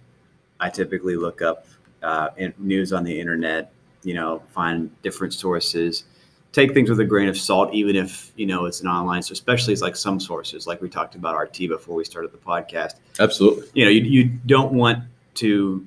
[0.59, 1.65] I typically look up
[2.01, 3.71] uh, in, news on the internet,
[4.03, 6.05] you know, find different sources,
[6.53, 9.21] take things with a grain of salt, even if, you know, it's an online.
[9.23, 12.37] So, especially it's like some sources, like we talked about RT before we started the
[12.37, 12.95] podcast.
[13.19, 13.67] Absolutely.
[13.73, 14.99] You know, you, you don't want
[15.35, 15.85] to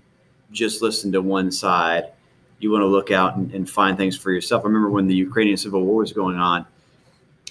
[0.52, 2.12] just listen to one side.
[2.58, 4.62] You want to look out and, and find things for yourself.
[4.64, 6.66] I remember when the Ukrainian civil war was going on,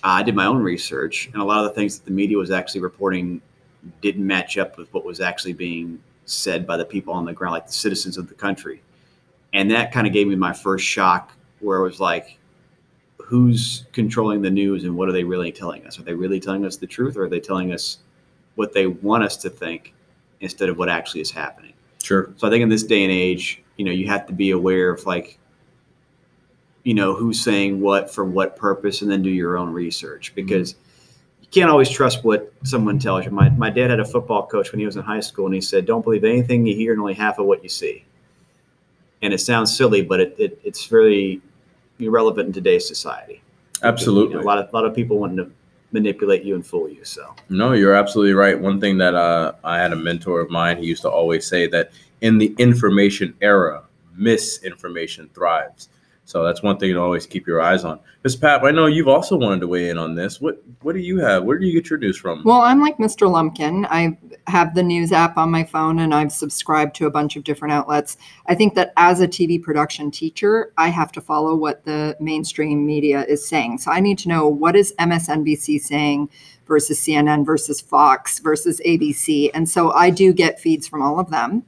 [0.07, 2.51] I did my own research, and a lot of the things that the media was
[2.51, 3.41] actually reporting
[4.01, 7.53] didn't match up with what was actually being said by the people on the ground,
[7.53, 8.83] like the citizens of the country.
[9.53, 12.37] And that kind of gave me my first shock, where it was like,
[13.17, 15.97] who's controlling the news and what are they really telling us?
[15.97, 17.97] Are they really telling us the truth, or are they telling us
[18.53, 19.95] what they want us to think
[20.39, 21.73] instead of what actually is happening?
[22.03, 22.31] Sure.
[22.37, 24.91] So I think in this day and age, you know, you have to be aware
[24.91, 25.39] of like,
[26.85, 30.75] you know, who's saying what for what purpose, and then do your own research because
[31.41, 33.31] you can't always trust what someone tells you.
[33.31, 35.61] My my dad had a football coach when he was in high school, and he
[35.61, 38.05] said, "Don't believe anything you hear, and only half of what you see."
[39.23, 41.41] And it sounds silly, but it, it it's very
[41.99, 43.41] relevant in today's society.
[43.81, 44.35] Absolutely.
[44.35, 45.51] You know, a lot of a lot of people wanting to
[45.91, 47.03] manipulate you and fool you.
[47.03, 48.59] So No, you're absolutely right.
[48.59, 51.65] One thing that uh, I had a mentor of mine, he used to always say
[51.67, 53.83] that in the information era,
[54.15, 55.89] misinformation thrives.
[56.27, 57.99] So that's one thing to always keep your eyes on.
[58.23, 58.35] Ms.
[58.35, 60.41] Pap, I know you've also wanted to weigh in on this.
[60.41, 61.43] What what do you have?
[61.43, 62.43] Where do you get your news from?
[62.43, 63.29] Well, I'm like Mr.
[63.29, 63.85] Lumpkin.
[63.85, 67.43] I have the news app on my phone and I've subscribed to a bunch of
[67.43, 68.17] different outlets.
[68.47, 72.87] I think that as a TV production teacher, I have to follow what the mainstream
[72.87, 73.77] media is saying.
[73.77, 76.29] So I need to know what is MSNBC saying
[76.65, 79.51] versus CNN versus Fox versus ABC.
[79.53, 81.63] And so I do get feeds from all of them.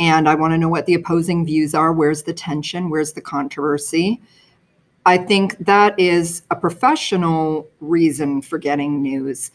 [0.00, 1.92] And I want to know what the opposing views are.
[1.92, 2.88] Where's the tension?
[2.88, 4.22] Where's the controversy?
[5.04, 9.50] I think that is a professional reason for getting news.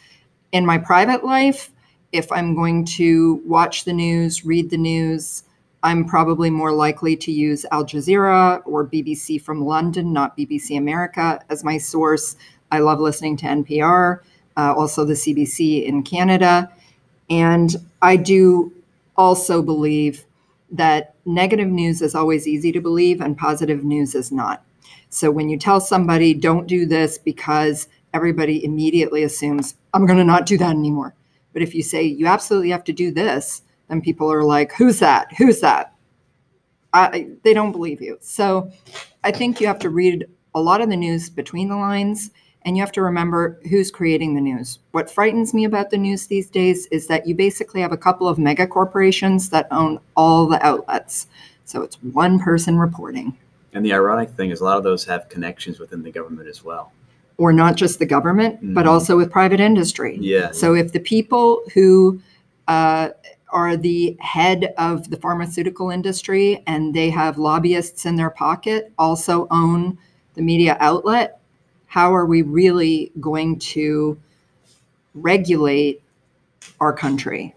[0.52, 1.72] In my private life,
[2.12, 5.44] if I'm going to watch the news, read the news,
[5.82, 11.40] I'm probably more likely to use Al Jazeera or BBC from London, not BBC America,
[11.50, 12.36] as my source.
[12.72, 14.20] I love listening to NPR,
[14.58, 16.72] uh, also the CBC in Canada.
[17.32, 18.72] And I do
[19.18, 20.26] also believe
[20.72, 24.64] that negative news is always easy to believe and positive news is not.
[25.10, 30.24] So when you tell somebody, don't do this because everybody immediately assumes, I'm going to
[30.24, 31.14] not do that anymore.
[31.54, 35.00] But if you say, you absolutely have to do this, then people are like, who's
[35.00, 35.34] that?
[35.38, 35.94] Who's that?
[36.94, 38.18] I, they don't believe you.
[38.22, 38.72] So
[39.24, 42.32] I think you have to read a lot of the news between the lines
[42.66, 44.80] and you have to remember who's creating the news.
[44.92, 48.28] What frightens me about the news these days is that you basically have a couple
[48.28, 51.28] of mega corporations that own all the outlets.
[51.66, 53.38] So it's one person reporting,
[53.74, 56.64] And the ironic thing is, a lot of those have connections within the government as
[56.64, 56.92] well.
[57.38, 58.90] or not just the government, but Mhm.
[58.90, 60.18] also with private industry.
[60.22, 60.52] Yeah.
[60.52, 62.22] So if the people who
[62.70, 63.10] uh,
[63.52, 69.48] are the head of the pharmaceutical industry and they have lobbyists in their pocket also
[69.52, 69.98] own
[70.36, 71.40] the media outlet,
[71.96, 74.20] how are we really going to
[75.14, 76.04] regulate
[76.82, 77.56] our country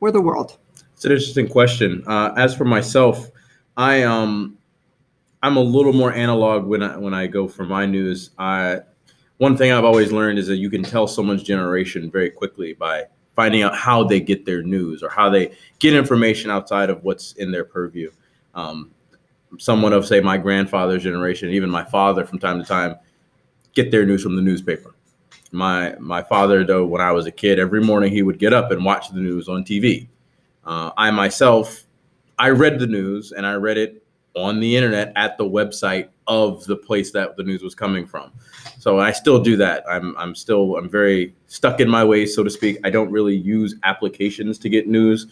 [0.00, 0.58] or the world?
[0.92, 2.04] It's an interesting question.
[2.06, 3.30] Uh, as for myself,
[3.78, 4.58] I um,
[5.42, 8.28] I'm a little more analog when I when I go for my news.
[8.36, 8.80] I
[9.38, 13.06] one thing I've always learned is that you can tell someone's generation very quickly by
[13.36, 17.32] finding out how they get their news or how they get information outside of what's
[17.32, 18.10] in their purview.
[18.54, 18.90] Um,
[19.58, 22.96] someone of say my grandfather's generation, even my father, from time to time,
[23.74, 24.94] get their news from the newspaper.
[25.50, 28.70] My my father, though, when I was a kid, every morning he would get up
[28.70, 30.08] and watch the news on TV.
[30.64, 31.84] Uh, I myself,
[32.38, 34.02] I read the news and I read it
[34.34, 38.32] on the internet at the website of the place that the news was coming from.
[38.78, 39.84] So I still do that.
[39.88, 42.78] I'm I'm still I'm very stuck in my ways, so to speak.
[42.84, 45.26] I don't really use applications to get news.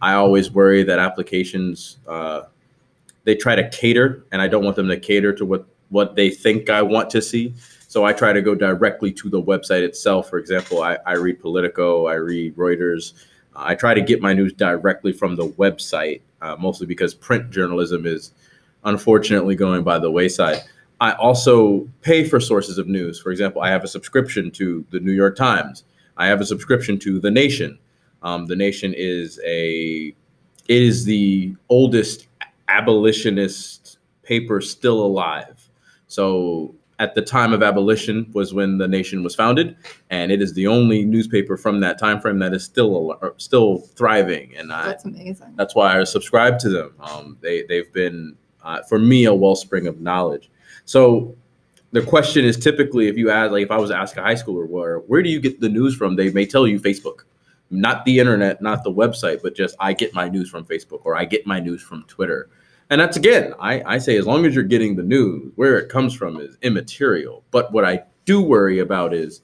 [0.00, 2.42] I always worry that applications uh,
[3.24, 6.30] they try to cater, and I don't want them to cater to what what they
[6.30, 7.54] think I want to see.
[7.88, 10.28] So I try to go directly to the website itself.
[10.28, 13.12] For example, I, I read Politico, I read Reuters.
[13.54, 18.06] I try to get my news directly from the website, uh, mostly because print journalism
[18.06, 18.32] is
[18.84, 20.62] unfortunately going by the wayside.
[21.00, 23.20] I also pay for sources of news.
[23.20, 25.84] For example, I have a subscription to the New York Times.
[26.16, 27.78] I have a subscription to The Nation.
[28.22, 30.14] Um, the Nation is a
[30.68, 32.26] it is the oldest
[32.68, 35.68] abolitionist paper still alive.
[36.08, 39.76] So at the time of abolition was when the nation was founded,
[40.10, 44.54] and it is the only newspaper from that time frame that is still still thriving.
[44.56, 45.54] And I, That's amazing.
[45.56, 46.94] that's why I subscribe to them.
[47.00, 50.50] Um, they they've been uh, for me a wellspring of knowledge.
[50.86, 51.34] So
[51.92, 54.34] the question is typically if you ask like if I was to ask a high
[54.34, 57.20] schooler where where do you get the news from, they may tell you Facebook,
[57.70, 61.16] not the internet, not the website, but just I get my news from Facebook or
[61.16, 62.48] I get my news from Twitter.
[62.90, 65.88] And that's again, I, I say as long as you're getting the news, where it
[65.88, 67.42] comes from is immaterial.
[67.50, 69.40] But what I do worry about is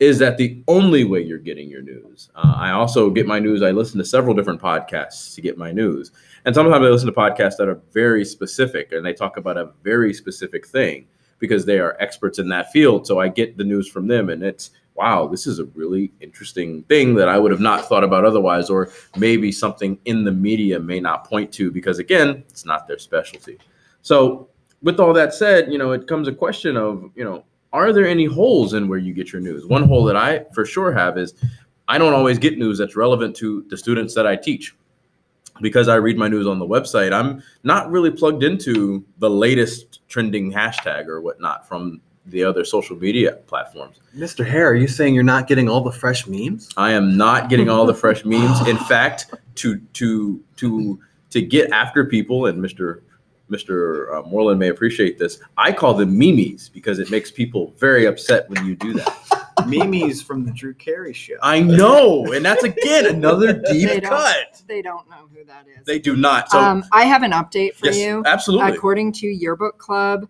[0.00, 2.28] is that the only way you're getting your news?
[2.34, 3.62] Uh, I also get my news.
[3.62, 6.10] I listen to several different podcasts to get my news,
[6.44, 9.70] and sometimes I listen to podcasts that are very specific and they talk about a
[9.82, 11.06] very specific thing
[11.38, 13.06] because they are experts in that field.
[13.06, 16.82] So I get the news from them, and it's wow, this is a really interesting
[16.84, 20.78] thing that I would have not thought about otherwise, or maybe something in the media
[20.78, 23.58] may not point to because again, it's not their specialty.
[24.02, 24.48] So
[24.82, 28.06] with all that said, you know, it comes a question of, you know, are there
[28.06, 29.66] any holes in where you get your news?
[29.66, 31.34] One hole that I for sure have is
[31.88, 34.74] I don't always get news that's relevant to the students that I teach.
[35.60, 40.00] Because I read my news on the website, I'm not really plugged into the latest
[40.08, 44.00] trending hashtag or whatnot from the other social media platforms.
[44.16, 44.46] Mr.
[44.46, 46.68] Hare, are you saying you're not getting all the fresh memes?
[46.76, 48.66] I am not getting all the fresh memes.
[48.68, 53.00] In fact, to to to to get after people, and Mr.
[53.50, 54.14] Mr.
[54.14, 55.38] uh, Moreland may appreciate this.
[55.58, 59.42] I call them memes because it makes people very upset when you do that.
[59.66, 61.34] Mimi's from the Drew Carey show.
[61.42, 64.62] I know, and that's again another deep don't- cut.
[64.66, 65.84] They don't know who that is.
[65.84, 66.50] They do not.
[66.50, 68.22] So um, I have an update for yes, you.
[68.26, 68.72] absolutely.
[68.72, 70.28] According to Yearbook Club,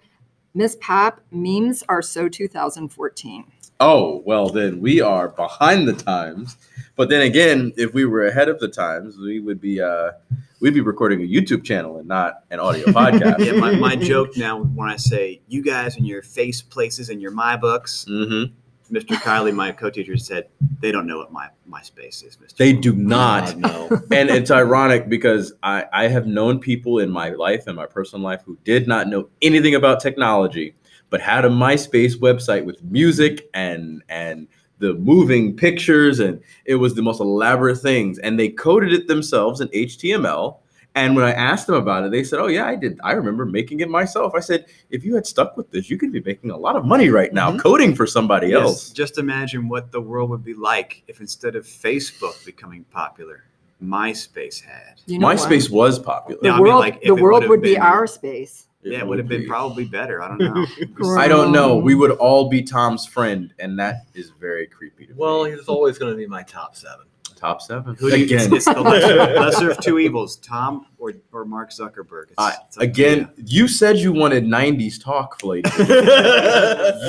[0.54, 3.44] Miss Pap, memes are so 2014.
[3.80, 6.56] Oh, well, then we are behind the times.
[6.94, 10.12] But then again, if we were ahead of the times, we would be uh,
[10.60, 13.44] we'd be recording a YouTube channel and not an audio podcast.
[13.44, 17.20] yeah, my, my joke now when I say you guys and your face places and
[17.20, 18.44] your my books, hmm
[18.92, 19.16] Mr.
[19.16, 20.48] Kiley, my co-teacher, said
[20.80, 22.56] they don't know what my MySpace is, Mr.
[22.56, 23.56] They do not.
[23.56, 23.88] no.
[24.10, 28.22] and it's ironic because I, I have known people in my life and my personal
[28.22, 30.74] life who did not know anything about technology,
[31.08, 34.46] but had a MySpace website with music and and
[34.78, 38.18] the moving pictures, and it was the most elaborate things.
[38.18, 40.58] And they coded it themselves in HTML.
[40.94, 43.00] And when I asked them about it, they said, "Oh yeah, I did.
[43.02, 46.12] I remember making it myself." I said, "If you had stuck with this, you could
[46.12, 47.60] be making a lot of money right now Mhm.
[47.60, 51.56] coding for somebody Yes, else." Just imagine what the world would be like if instead
[51.56, 53.44] of Facebook becoming popular,
[53.82, 55.00] MySpace had.
[55.06, 55.38] You know what?
[55.38, 56.40] MySpace was popular.
[56.42, 58.66] The No, I mean, world, like, if the world would've would be our space.
[58.84, 60.20] Yeah, it would have been probably better.
[60.22, 60.66] I don't know.
[61.16, 61.76] I don't know.
[61.76, 65.06] We would all be Tom's friend, and that is very creepy.
[65.06, 65.52] To Well, me.
[65.52, 67.06] he's always going to be my top seven.
[67.42, 68.52] Top seven Who do you, again.
[68.54, 72.26] It's, it's the lesser, lesser of two evils, Tom or, or Mark Zuckerberg.
[72.30, 75.66] It's, I- it's up to Again, you said you wanted '90s talk, Flake.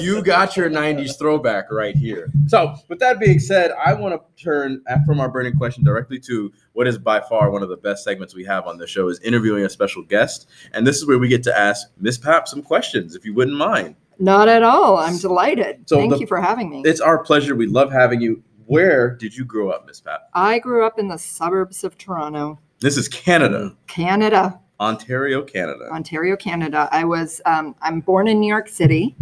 [0.01, 2.31] you got your 90s throwback right here.
[2.47, 6.19] So, with that being said, I want to turn uh, from our burning question directly
[6.21, 9.09] to what is by far one of the best segments we have on the show
[9.09, 10.49] is interviewing a special guest.
[10.73, 13.57] And this is where we get to ask Miss Pap some questions, if you wouldn't
[13.57, 13.95] mind.
[14.19, 14.97] Not at all.
[14.97, 15.87] I'm delighted.
[15.89, 16.81] So Thank the- you for having me.
[16.85, 17.55] It's our pleasure.
[17.55, 18.43] We love having you.
[18.65, 20.29] Where did you grow up, Miss Pap?
[20.33, 25.89] I grew up in the suburbs of Toronto, This is Canada, Canada, Ontario, Canada.
[25.91, 26.89] Ontario, Canada.
[26.91, 29.15] I was um, I'm born in New York City,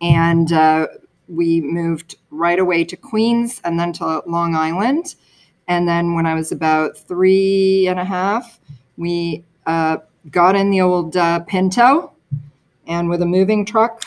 [0.00, 0.86] and uh,
[1.28, 5.14] we moved right away to Queens and then to Long Island,
[5.68, 8.58] and then when I was about three and a half,
[8.96, 9.98] we uh,
[10.30, 12.12] got in the old uh, Pinto,
[12.86, 14.04] and with a moving truck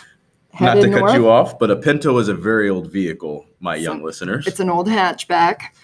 [0.60, 1.12] Not to north.
[1.12, 4.48] cut you off, but a Pinto is a very old vehicle, my young listeners.
[4.48, 5.76] It's an old hatchback,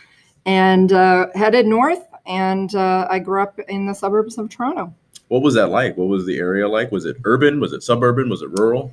[0.46, 2.04] and uh, headed north.
[2.26, 4.94] And uh, I grew up in the suburbs of Toronto.
[5.30, 5.96] What was that like?
[5.98, 6.92] What was the area like?
[6.92, 7.60] Was it urban?
[7.60, 8.30] Was it suburban?
[8.30, 8.92] Was it rural?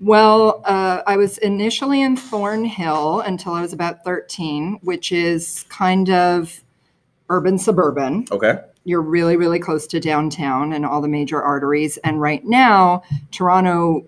[0.00, 6.08] Well, uh, I was initially in Thornhill until I was about 13, which is kind
[6.08, 6.62] of
[7.28, 8.26] urban suburban.
[8.32, 8.60] Okay.
[8.84, 11.98] You're really, really close to downtown and all the major arteries.
[11.98, 14.06] And right now, Toronto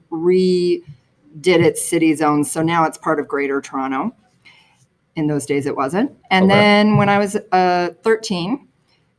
[1.36, 2.50] redid its city zones.
[2.50, 4.14] So now it's part of Greater Toronto.
[5.14, 6.10] In those days, it wasn't.
[6.30, 6.54] And Okay.
[6.54, 8.66] then when I was uh, 13,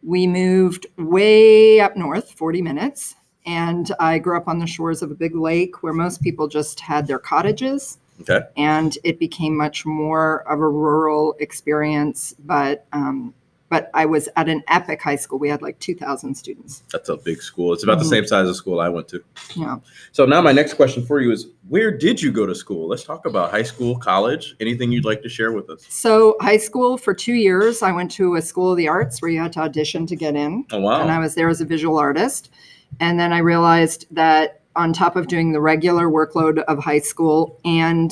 [0.02, 3.16] we moved way up north, 40 minutes.
[3.46, 6.80] And I grew up on the shores of a big lake where most people just
[6.80, 8.00] had their cottages.
[8.22, 8.42] Okay.
[8.58, 12.34] And it became much more of a rural experience.
[12.40, 13.34] But um,
[13.74, 15.40] but I was at an epic high school.
[15.40, 16.84] We had like 2,000 students.
[16.92, 17.74] That's a big school.
[17.74, 18.10] It's about the Mhm.
[18.10, 19.24] same size as school I went to.
[19.56, 19.78] Yeah.
[20.12, 22.88] So now my next question for you is where did you go to school?
[22.88, 25.84] Let's talk about high school, college, anything you'd like to share with us.
[25.90, 29.32] So high school for two years, I went to a school of the arts where
[29.32, 30.66] you had to audition to get in.
[30.72, 31.02] Oh wow.
[31.02, 32.52] and I was there as a visual artist.
[33.00, 37.60] And then I realized that on top of doing the regular workload of high school
[37.66, 38.12] and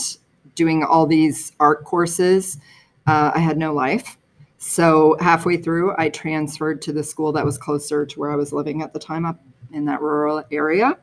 [0.56, 2.58] doing all these art courses,
[3.06, 4.18] uh, I had no life.
[4.64, 8.54] So halfway through, I transferred to the school that was closer to where I was
[8.54, 9.42] living at the time, up
[9.74, 11.00] in that rural area,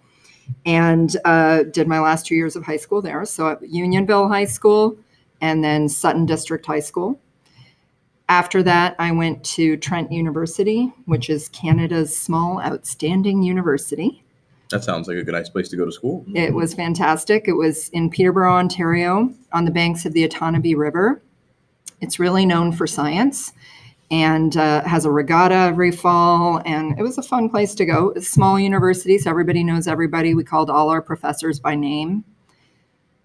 [0.64, 3.24] and uh, did my last two years of high school there.
[3.24, 4.96] So at Unionville High School
[5.40, 7.20] and then Sutton District High School.
[8.28, 14.22] After that, I went to Trent University, which is Canada's small, outstanding university.
[14.70, 16.24] that sounds like a good nice place to go to school.
[16.32, 17.48] It was fantastic.
[17.48, 21.20] It was in Peterborough, Ontario, on the banks of the Otonabee River.
[22.00, 23.52] It's really known for science
[24.10, 26.62] and uh, has a regatta every fall.
[26.64, 28.10] And it was a fun place to go.
[28.16, 30.34] It's a small university, so everybody knows everybody.
[30.34, 32.24] We called all our professors by name.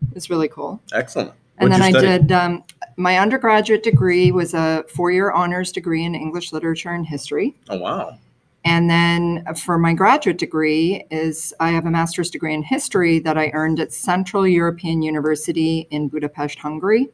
[0.09, 0.81] It was really cool.
[0.93, 1.31] Excellent.
[1.59, 2.63] And What'd then I did um,
[2.97, 7.55] my undergraduate degree was a four-year honors degree in English literature and history.
[7.69, 8.17] Oh wow.
[8.65, 13.37] And then for my graduate degree is I have a master's degree in history that
[13.37, 17.09] I earned at Central European University in Budapest, Hungary.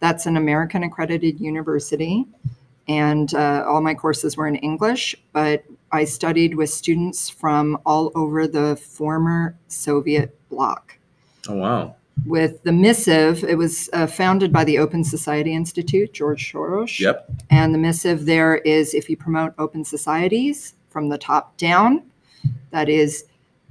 [0.00, 2.26] That's an American accredited university.
[2.88, 8.10] And uh, all my courses were in English, but I studied with students from all
[8.14, 10.96] over the former Soviet bloc
[11.48, 11.94] Oh wow.
[12.26, 13.44] with the missive.
[13.44, 16.98] It was uh, founded by the Open Society Institute, George Soros.
[16.98, 17.30] Yep.
[17.50, 22.02] And the missive there is if you promote open societies from the top down,
[22.70, 23.24] that is,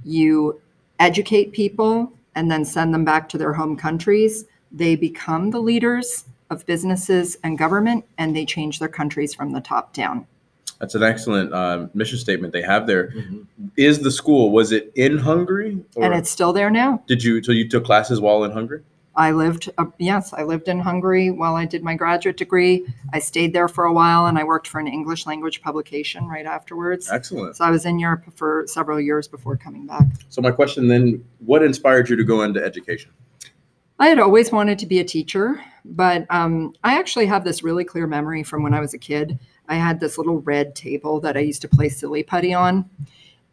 [0.04, 0.60] you
[0.98, 6.24] educate people and then send them back to their home countries, they become the leaders
[6.50, 10.26] of businesses and government and they change their countries from the top down.
[10.80, 13.08] That's an excellent um, mission statement they have there.
[13.08, 13.46] Mhm.
[13.76, 17.02] Is the school was it in Hungary or And it's still there now.
[17.06, 18.80] did you so you took classes while in Hungary?
[19.16, 22.86] I lived, uh, yes, I lived in Hungary while I did my graduate degree.
[23.12, 26.46] I stayed there for a while and I worked for an English language publication right
[26.46, 27.10] afterwards.
[27.10, 27.56] Excellent.
[27.56, 30.06] So I was in Europe for several years before coming back.
[30.28, 33.10] So my question then, what inspired you to go into education?
[34.00, 37.84] I had always wanted to be a teacher, but um, I actually have this really
[37.84, 39.38] clear memory from when I was a kid.
[39.68, 42.88] I had this little red table that I used to play silly putty on.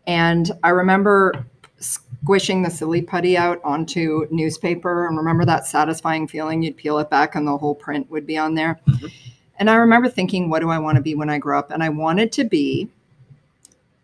[0.08, 1.46] And I remember
[1.80, 7.10] squishing the silly putty out onto newspaper and remember that satisfying feeling you'd peel it
[7.10, 8.80] back and the whole print would be on there.
[8.88, 9.12] Mhm.
[9.60, 11.72] And I remember thinking, what do I want to be when I grow up?
[11.72, 12.90] And I wanted to be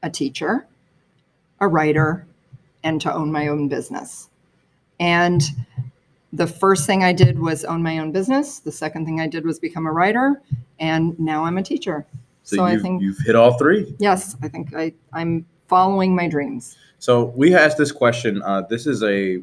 [0.04, 0.68] a teacher,
[1.62, 2.26] a writer,
[2.84, 4.30] and to own my own business.
[5.00, 5.42] And
[6.34, 8.60] the first thing I did was own my own business.
[8.60, 10.42] The second thing I did was become a writer,
[10.80, 12.06] and now I'm a teacher.
[12.42, 13.96] So, So I think- you've hit all three.
[14.00, 16.76] Yes, I think I, I'm following my dreams.
[16.98, 18.42] So we asked this question.
[18.42, 19.40] Uh, this is a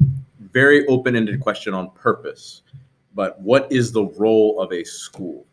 [0.51, 2.61] very open-ended question on purpose.
[3.15, 5.45] But what is the role of a school?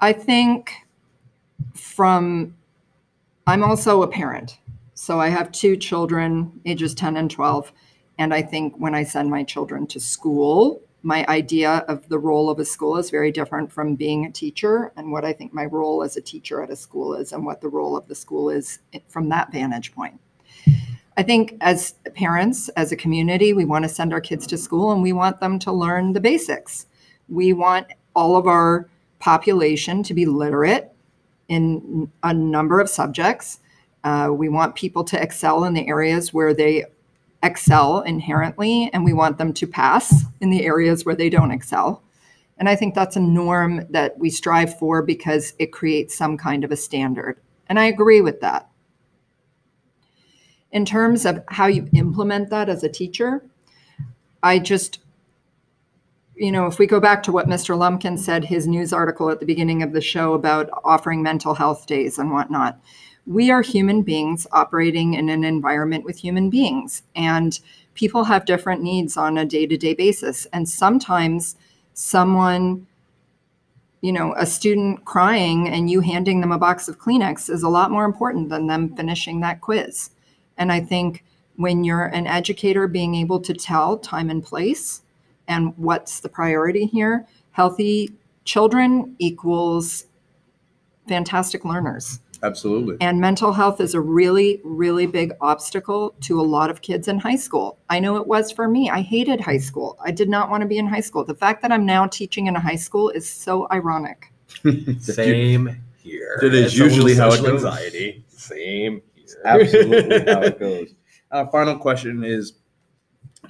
[0.00, 0.72] I think
[1.74, 2.54] from,
[3.46, 4.58] I'm also a parent.
[4.94, 7.72] So I have two children, ages 10 and 12.
[8.18, 12.48] And I think when I send my children to school, my idea of the role
[12.48, 15.66] of a school is very different from being a teacher and what I think my
[15.66, 18.48] role as a teacher at a school is and what the role of the school
[18.48, 20.18] is from that vantage point.
[21.16, 24.92] I think as parents, as a community, we want to send our kids to school
[24.92, 26.86] and we want them to learn the basics.
[27.28, 27.86] We want
[28.16, 28.88] all of our
[29.18, 30.90] population to be literate
[31.48, 33.60] in a number of subjects.
[34.02, 36.84] Uh, we want people to excel in the areas where they
[37.44, 42.02] excel inherently, and we want them to pass in the areas where they don't excel.
[42.58, 46.64] And I think that's a norm that we strive for because it creates some kind
[46.64, 47.40] of a standard.
[47.68, 48.68] And I agree with that.
[50.72, 53.44] In terms of how you implement that as a teacher,
[54.42, 55.00] I just,
[56.34, 57.76] you know, if we go back to what Mr.
[57.76, 61.86] Lumpkin said, his news article at the beginning of the show about offering mental health
[61.86, 62.80] days and whatnot,
[63.26, 67.60] we are human beings operating in an environment with human beings and
[67.94, 70.46] people have different needs on a day-to-day basis.
[70.52, 71.56] And sometimes
[71.94, 72.86] someone
[74.00, 77.68] you know a student crying and you handing them a box of kleenex is a
[77.68, 80.10] lot more important than them finishing that quiz.
[80.58, 81.24] And i think
[81.56, 85.00] when you're an educator being able to tell time and place
[85.48, 88.12] and what's the priority here healthy
[88.44, 90.04] children equals
[91.08, 92.98] fantastic learners Absolutely.
[93.00, 97.18] and mental health is a really, really big obstacle to a lot of kids in
[97.18, 97.78] high school.
[97.88, 98.90] I know it was for me.
[98.90, 99.98] I hated high school.
[100.04, 101.24] I did not want to be in high school.
[101.24, 104.30] The fact that I'm now teaching in a high school is so ironic.
[105.00, 106.38] Same here.
[106.42, 107.64] That is It's usually how it goes.
[107.64, 108.24] Anxiety.
[108.28, 109.26] Same here.
[109.46, 110.94] Absolutely how it goes.
[111.30, 112.52] Uh, final question is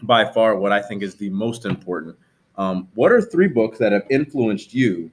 [0.03, 2.16] by far what I think is the most important.
[2.57, 5.11] Um, what are three books that have influenced you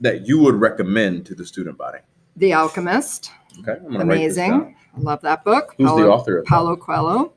[0.00, 1.98] that you would recommend to the student body?
[2.38, 3.30] The Alchemist,
[3.60, 4.50] Okay, I'm gonna write this amazing.
[4.50, 4.74] down.
[4.96, 5.74] I love that book.
[5.76, 6.48] Who's the author of that?
[6.48, 7.32] Paulo Coelho,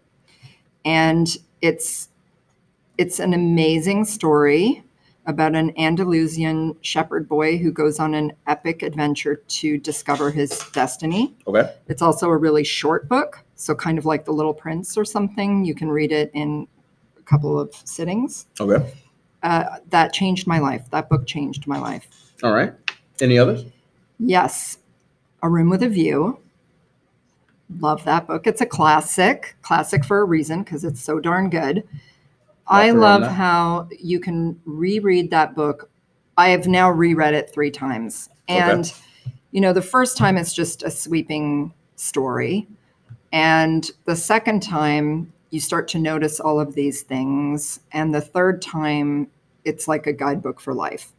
[0.85, 2.09] and it's
[2.97, 4.83] it's an amazing story
[5.25, 11.35] about an Andalusian shepherd boy who goes on an epic adventure to discover his destiny.
[11.47, 15.05] Okay, It's also a really short book, so kind of like The Little Prince or
[15.05, 15.63] something.
[15.65, 16.67] You can read it in
[17.19, 18.47] a couple of sittings.
[18.59, 18.91] okay,
[19.41, 20.89] Uh, that changed my life.
[20.91, 22.07] That book changed my life.
[22.43, 22.73] all right.
[23.19, 23.65] Any others?
[24.19, 24.79] Yes,
[25.41, 26.39] A Room with a View.
[27.79, 28.47] Love that book.
[28.47, 31.87] It's a classic, classic for a reason because it's so darn good.
[32.67, 35.89] I love how you can reread that book.
[36.37, 38.29] I have now reread it three times.
[38.49, 38.59] Okay.
[38.59, 38.93] And,
[39.51, 42.67] you know, the first time it's just a sweeping story.
[43.31, 47.81] And the second time, you start to notice all of these things.
[47.91, 49.27] And the third time,
[49.65, 51.11] it's like a guidebook for life.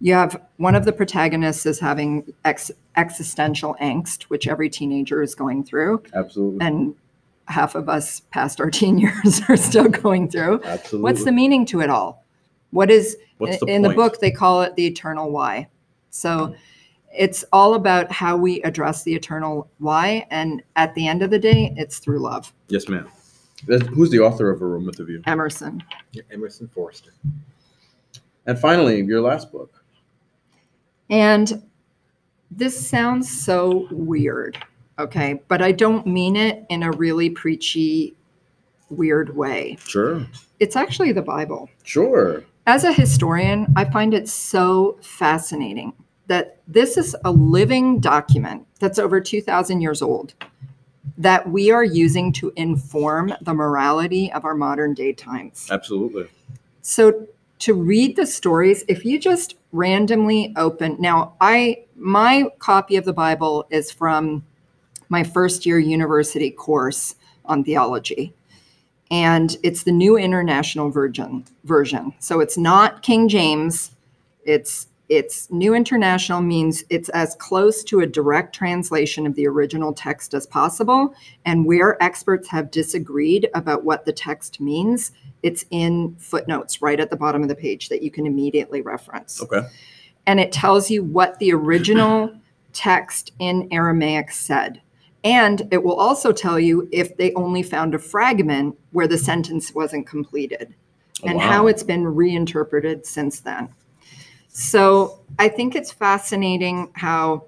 [0.00, 5.34] You have one of the protagonists is having ex- existential angst, which every teenager is
[5.34, 6.02] going through.
[6.14, 6.94] Absolutely, And
[7.46, 10.62] half of us past our teen years are still going through.
[10.64, 11.02] absolutely.
[11.02, 12.24] What's the meaning to it all?
[12.70, 15.68] What is What's the in the book they call it the eternal why.
[16.10, 16.54] So
[17.12, 21.38] it's all about how we address the eternal why and at the end of the
[21.38, 22.52] day it's through love.
[22.68, 23.08] Yes, ma'am.
[23.66, 25.22] That's- Who's the author of A Room with a View?
[25.26, 25.82] Emerson.
[26.32, 27.10] Emerson Forster.
[28.46, 29.79] And finally, your last book.
[31.10, 31.62] And
[32.50, 34.58] this sounds so weird,
[34.98, 35.40] okay?
[35.48, 38.14] But I don't mean it in a really preachy
[38.88, 39.76] weird way.
[39.86, 40.26] Sure,
[40.58, 41.68] It's actually the Bible.
[41.84, 42.44] sure.
[42.66, 45.92] As a historian, I find it so fascinating
[46.26, 50.34] that this is a living document that's over 2,000 years old
[51.18, 55.66] that we are using to inform the morality of our modern day times.
[55.70, 56.28] Absolutely.
[56.82, 57.26] So
[57.60, 63.12] to read the stories, if you just randomly open now, I my copy of the
[63.12, 64.44] Bible is from
[65.08, 67.14] my first year university course
[67.44, 68.32] on theology.
[69.10, 72.14] And it's the New International Version version.
[72.20, 73.90] So it's not King James.
[74.44, 79.92] It's it's New International means it's as close to a direct translation of the original
[79.92, 81.12] text as possible.
[81.44, 85.10] And where experts have disagreed about what the text means,
[85.42, 89.42] it's in footnotes right at the bottom of the page that you can immediately reference.
[89.42, 89.66] Okay.
[90.26, 92.32] And it tells you what the original
[92.72, 94.80] text in Aramaic said.
[95.24, 99.74] And it will also tell you if they only found a fragment where the sentence
[99.74, 100.72] wasn't completed
[101.22, 101.48] Oh, and wow.
[101.48, 103.68] how it's been reinterpreted since then.
[104.52, 107.44] So I think it's fascinating how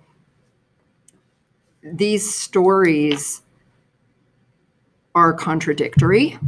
[1.82, 3.42] these stories
[5.14, 6.38] are contradictory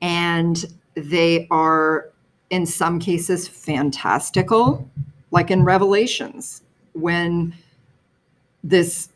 [0.00, 0.64] and
[0.94, 2.10] they are
[2.50, 4.88] in some cases fantastical.
[5.32, 7.54] Like in revelations when
[8.62, 9.08] this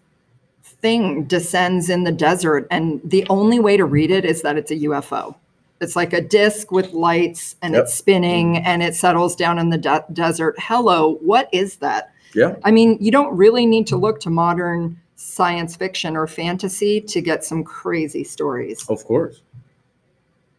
[0.64, 4.70] thing descends in the desert and the only way to read it is that it's
[4.72, 5.34] a ufo
[5.80, 7.84] it's like a disc with lights and Yep.
[7.84, 12.56] it's spinning and it settles down in the de- desert hello what is that Yeah.
[12.64, 17.20] I mean, you don't really need to look to modern science fiction or fantasy to
[17.20, 18.84] get some crazy stories.
[18.88, 19.40] Of course.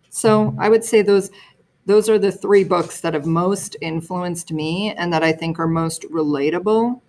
[0.09, 1.31] So I would say those
[1.85, 5.67] those are the three books that have most influenced me and that I think are
[5.67, 7.01] most relatable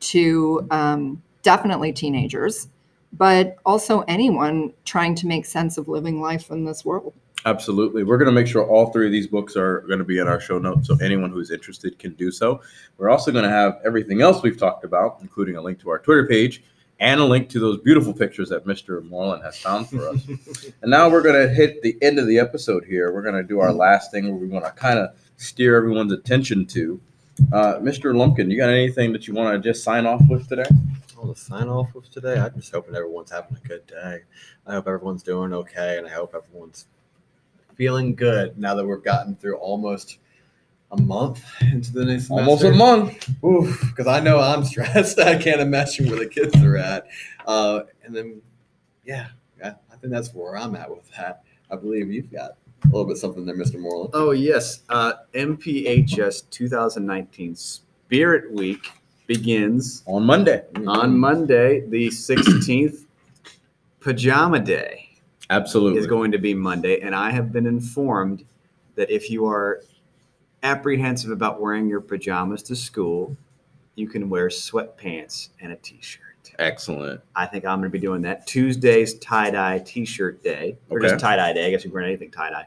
[0.00, 2.68] to um, definitely teenagers,
[3.12, 7.14] but also anyone trying to make sense of living life in this world.
[7.46, 8.02] Absolutely.
[8.02, 10.26] We're going to make sure all three of these books are going to be in
[10.26, 12.60] our show notes, so anyone who's interested can do so.
[12.96, 15.98] We're also going to have everything else we've talked about, including a link to our
[15.98, 16.62] Twitter page
[17.00, 19.04] and a link to those beautiful pictures that Mr.
[19.04, 20.26] Moreland has found for us.
[20.82, 23.12] and now we're going to hit the end of the episode here.
[23.12, 26.12] We're going to do our last thing where we want to kind of steer everyone's
[26.12, 27.00] attention to.
[27.52, 28.16] Uh, Mr.
[28.16, 30.64] Lumpkin, you got anything that you want to just sign off with today?
[31.16, 34.22] Well, to sign off with today, I'm just hoping everyone's having a good day.
[34.66, 36.86] I hope everyone's doing okay, and I hope everyone's
[37.78, 40.18] feeling good now that we've gotten through almost
[40.90, 42.50] a month into the next semester.
[42.50, 43.28] Almost a month.
[43.88, 45.18] because I know I'm stressed.
[45.20, 47.06] I can't imagine where the kids are at.
[47.46, 48.42] Uh, and then,
[49.06, 51.44] yeah, yeah, I think that's where I'm at with that.
[51.70, 52.52] I believe you've got
[52.84, 53.78] a little bit something there, Mr.
[53.78, 54.10] Moreland.
[54.12, 58.90] Oh yes, uh, MPHS 2019 Spirit Week
[59.26, 60.64] begins On Monday.
[60.86, 63.04] on Monday, the 16th.
[64.00, 65.07] Pajama Day
[65.50, 66.00] Absolutely.
[66.00, 68.44] is going to be Monday, and I have been informed
[68.96, 69.82] that if you are
[70.62, 73.36] apprehensive about wearing your pajamas to school,
[73.94, 76.22] you can wear sweatpants and a t-shirt.
[76.58, 77.20] Excellent.
[77.36, 78.46] I think I'm going to be doing that.
[78.46, 81.66] Tuesday's tie dye t shirt day, or just tie dye day.
[81.66, 82.66] I guess you can wear anything tie dye.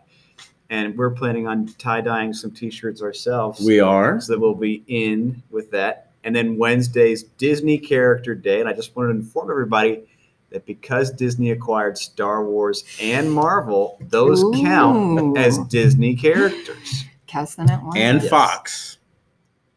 [0.69, 3.59] And we're planning on tie dyeing some t shirts ourselves.
[3.59, 4.21] We are.
[4.21, 6.11] so that we'll be in with that.
[6.23, 8.59] And then Wednesday's Disney Character Day.
[8.61, 10.03] And I just wanted to inform everybody
[10.51, 14.51] that because Disney acquired Star Wars and Marvel, those Ooh.
[14.61, 17.05] count as Disney characters.
[17.27, 17.97] Cast the net wide.
[17.97, 18.29] And Yes.
[18.29, 18.97] Fox.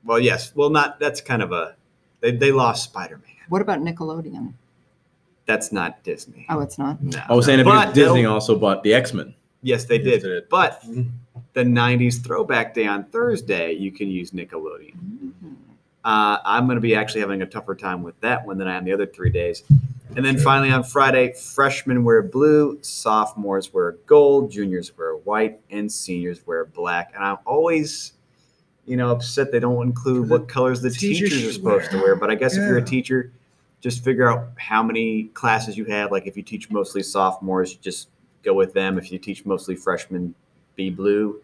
[0.05, 0.55] Well, yes.
[0.55, 1.77] Well, not that's kind of a
[2.21, 3.35] they, they lost Spider Man.
[3.49, 4.53] what about Nickelodeon?
[5.47, 6.47] That's not Disney.
[6.49, 7.03] Oh, it's not.
[7.03, 7.21] No.
[7.29, 9.35] I was saying it But because Disney also bought the X Men.
[9.63, 10.23] Yes, they did.
[10.23, 10.41] they.
[10.51, 10.83] But
[11.53, 14.95] the 90s throwback day on Thursday, you can use Nickelodeon.
[16.05, 18.77] Uh, I'm going to be actually having a tougher time with that one than I
[18.77, 19.63] am the other three days.
[20.17, 25.91] And then finally on Friday, freshmen wear blue, sophomores wear gold, juniors wear white, and
[25.91, 27.13] seniors wear black.
[27.15, 28.13] And I'm always,
[28.87, 32.07] you know, upset they don't include what colors the Teachers teachers are supposed to wear.
[32.07, 32.17] wear.
[32.17, 33.33] But I guess if you're a teacher,
[33.81, 36.13] just figure out how many classes you have.
[36.13, 38.09] Like if you teach mostly sophomores, you just
[38.45, 38.99] go with them.
[38.99, 40.35] If you teach mostly freshmen,
[40.77, 41.41] be blue.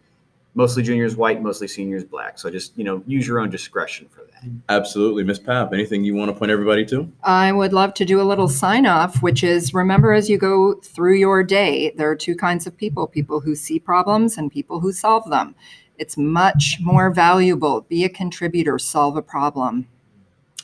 [0.53, 2.37] Mostly juniors white, mostly seniors black.
[2.37, 4.49] So just you know use your own discretion for that.
[4.69, 5.23] Absolutely.
[5.23, 7.11] Miss Pap, anything you want to point everybody to?
[7.23, 10.73] I would love to do a little sign off, which is remember as you go
[10.75, 14.79] through your day, there are two kinds of people people who see problems and people
[14.79, 15.55] who solve them.
[15.97, 17.81] It's much more valuable.
[17.81, 19.87] Be a contributor, solve a problem.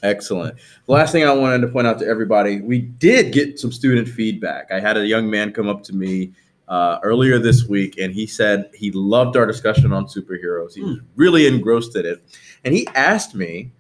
[0.03, 0.57] Excellent.
[0.85, 4.07] The last thing I wanted to point out to everybody, we did get some student
[4.07, 4.71] feedback.
[4.71, 6.33] I had a young man come up to me
[6.67, 10.73] uh, earlier this week, and he said he loved our discussion on superheroes.
[10.73, 12.23] He was really engrossed in it,
[12.65, 13.71] and he asked me,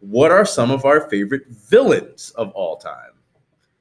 [0.00, 3.12] "What are some of our favorite villains of all time?"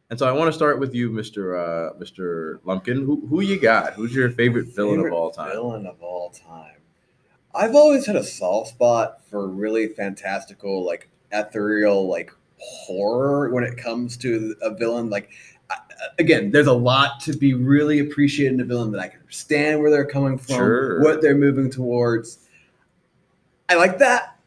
[0.10, 3.04] And so I want to start with you, Mister uh, Mister Lumpkin.
[3.06, 3.94] Who who you got?
[3.94, 5.52] Who's your favorite villain Favorite of all time?
[5.52, 6.78] Villain of all time.
[7.56, 13.78] I've always had a soft spot for really fantastical, like ethereal, like horror when it
[13.78, 15.10] comes to a villain.
[15.10, 15.30] Like,
[16.20, 19.80] again, there's a lot to be really appreciated in a villain that I can understand
[19.80, 21.02] where they're coming from, Sure.
[21.02, 22.48] what they're moving towards.
[23.70, 24.38] I like that,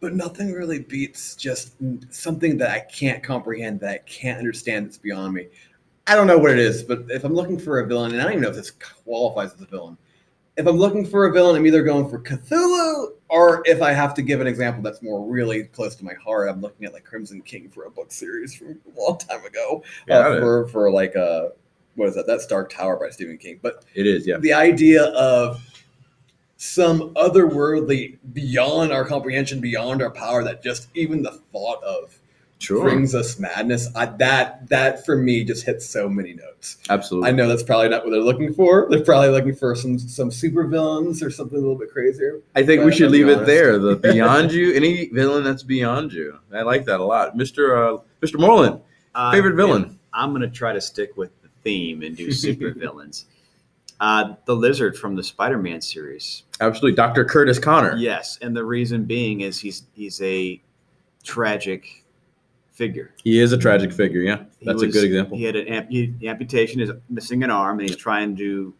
[0.00, 1.72] but nothing really beats just
[2.10, 5.48] something that I can't comprehend, that I can't understand, that's beyond me.
[6.06, 8.24] I don't know what it is, but if I'm looking for a villain, and I
[8.24, 9.96] don't even know if this qualifies as a villain,
[10.58, 14.12] if I'm looking for a villain, I'm either going for Cthulhu, or if I have
[14.14, 17.04] to give an example that's more really close to my heart, I'm looking at like
[17.04, 19.84] Crimson King for a book series from a long time ago.
[20.08, 21.50] Yeah, uh, for for like uh
[21.94, 22.26] what is that?
[22.26, 23.60] That's Dark Tower by Stephen King.
[23.62, 24.38] But it is, yeah.
[24.38, 25.64] the idea of
[26.56, 32.18] some otherworldly beyond our comprehension, beyond our power, that just even the thought of
[32.60, 32.82] Sure.
[32.82, 33.88] brings us madness.
[33.94, 36.78] I, that that for me just hits so many notes.
[36.90, 37.28] Absolutely.
[37.28, 38.88] I know that's probably not what they're looking for.
[38.90, 42.40] They're probably looking for some some super villains or something a little bit crazier.
[42.56, 43.78] I think we should let's be leave it there.
[43.78, 46.38] The beyond you, any villain that's beyond you.
[46.52, 48.80] I like that a lot, Mister uh, Mister Moreland.
[49.14, 49.84] Uh, Favorite villain?
[49.84, 53.26] and I'm going to try to stick with the theme and do super villains.
[54.00, 56.44] Uh, the lizard from the Spider-Man series.
[56.60, 57.96] Absolutely, Doctor Curtis Connor.
[57.96, 60.60] Yes, and the reason being is he's he's a
[61.24, 62.04] tragic
[62.78, 63.10] figure.
[63.24, 64.20] He is a tragic figure.
[64.22, 65.36] Yeah, that's a good example.
[65.36, 68.72] He had an ampu- amputation, is missing an arm, and he's trying to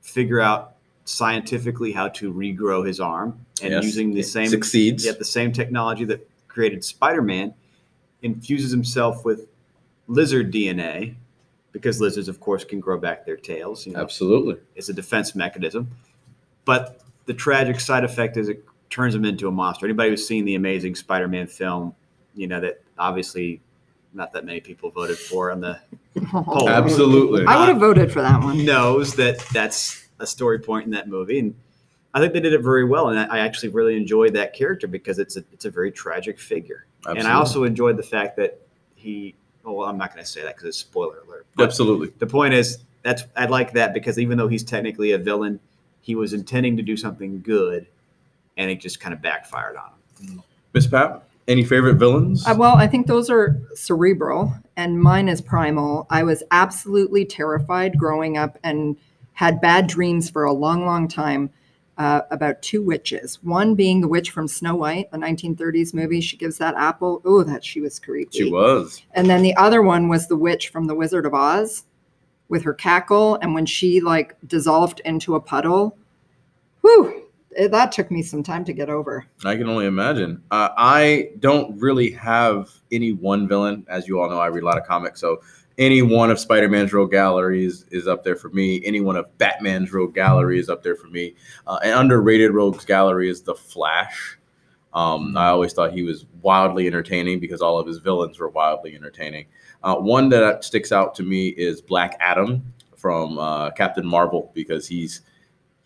[0.00, 3.84] figure out scientifically how to regrow his arm and Yes.
[3.84, 5.04] using the same Succeeds.
[5.04, 7.52] yet the same technology that created Spider-Man
[8.22, 9.48] infuses himself with
[10.06, 11.16] lizard DNA
[11.72, 13.86] because lizards, of course, can grow back their tails.
[13.86, 14.56] You know, Absolutely.
[14.76, 15.88] it's a defense mechanism.
[16.64, 19.86] But the tragic side effect is it turns him into a monster.
[19.86, 21.94] Anybody who's seen the Amazing Spider-Man film,
[22.34, 23.60] you know that obviously
[24.14, 25.78] not that many people voted for on the
[26.26, 27.44] poll Absolutely.
[27.44, 28.64] Uh, I would have voted for that one.
[28.64, 31.54] knows that that's a story point in that movie, and
[32.14, 33.08] I think they did it very well.
[33.08, 36.38] And I I actually really enjoyed that character because it's a it's a very tragic
[36.38, 36.86] figure.
[37.06, 38.60] And I also enjoyed the fact that
[38.94, 39.34] he.
[39.64, 41.46] Well, I'm not going to say that because it's spoiler alert.
[41.56, 42.12] Absolutely.
[42.18, 45.60] the point is that's I like that because even though he's technically a villain,
[46.00, 47.86] he was intending to do something good,
[48.56, 49.90] and it just kind of backfired on
[50.26, 50.42] him.
[50.72, 52.46] Miss Pat, any favorite villains?
[52.46, 56.06] Uh, well, I think those are cerebral, and mine is primal.
[56.10, 58.96] I was absolutely terrified growing up and
[59.32, 61.50] had bad dreams for a long, long time
[61.98, 63.42] uh, about two witches.
[63.42, 66.20] One being the witch from Snow White, the 1930s movie.
[66.20, 67.22] She gives that apple.
[67.24, 68.38] Oh, that she was creepy.
[68.38, 69.02] she was.
[69.12, 71.84] And then the other one was the witch from The Wizard of Oz
[72.48, 73.36] with her cackle.
[73.36, 75.96] And when she like dissolved into a puddle,
[76.80, 77.21] whew,
[77.68, 79.26] that took me some time to get over.
[79.44, 80.42] I can only imagine.
[80.50, 83.84] Uh, I don't really have any one villain.
[83.88, 85.20] As you all know, I read a lot of comics.
[85.20, 85.42] So
[85.78, 88.84] any one of Spider Man's Rogue Gallery is, is up there for me.
[88.84, 91.34] Any one of Batman's Rogue Gallery is up there for me.
[91.66, 94.38] Uh, an underrated Rogues Gallery is The Flash.
[94.94, 98.94] Um, I always thought he was wildly entertaining because all of his villains were wildly
[98.94, 99.46] entertaining.
[99.82, 102.62] Uh, one that sticks out to me is Black Adam
[102.96, 105.22] from uh, Captain Marvel because he's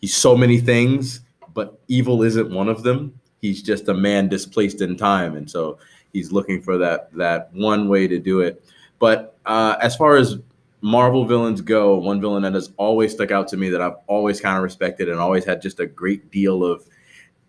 [0.00, 1.20] he's so many things,
[1.56, 3.18] but evil isn't one of them.
[3.40, 5.78] He's just a man displaced in time, and so
[6.12, 8.62] he's looking for that that one way to do it.
[8.98, 10.36] But uh, as far as
[10.82, 14.40] Marvel villains go, one villain that has always stuck out to me that I've always
[14.40, 16.86] kind of respected and always had just a great deal of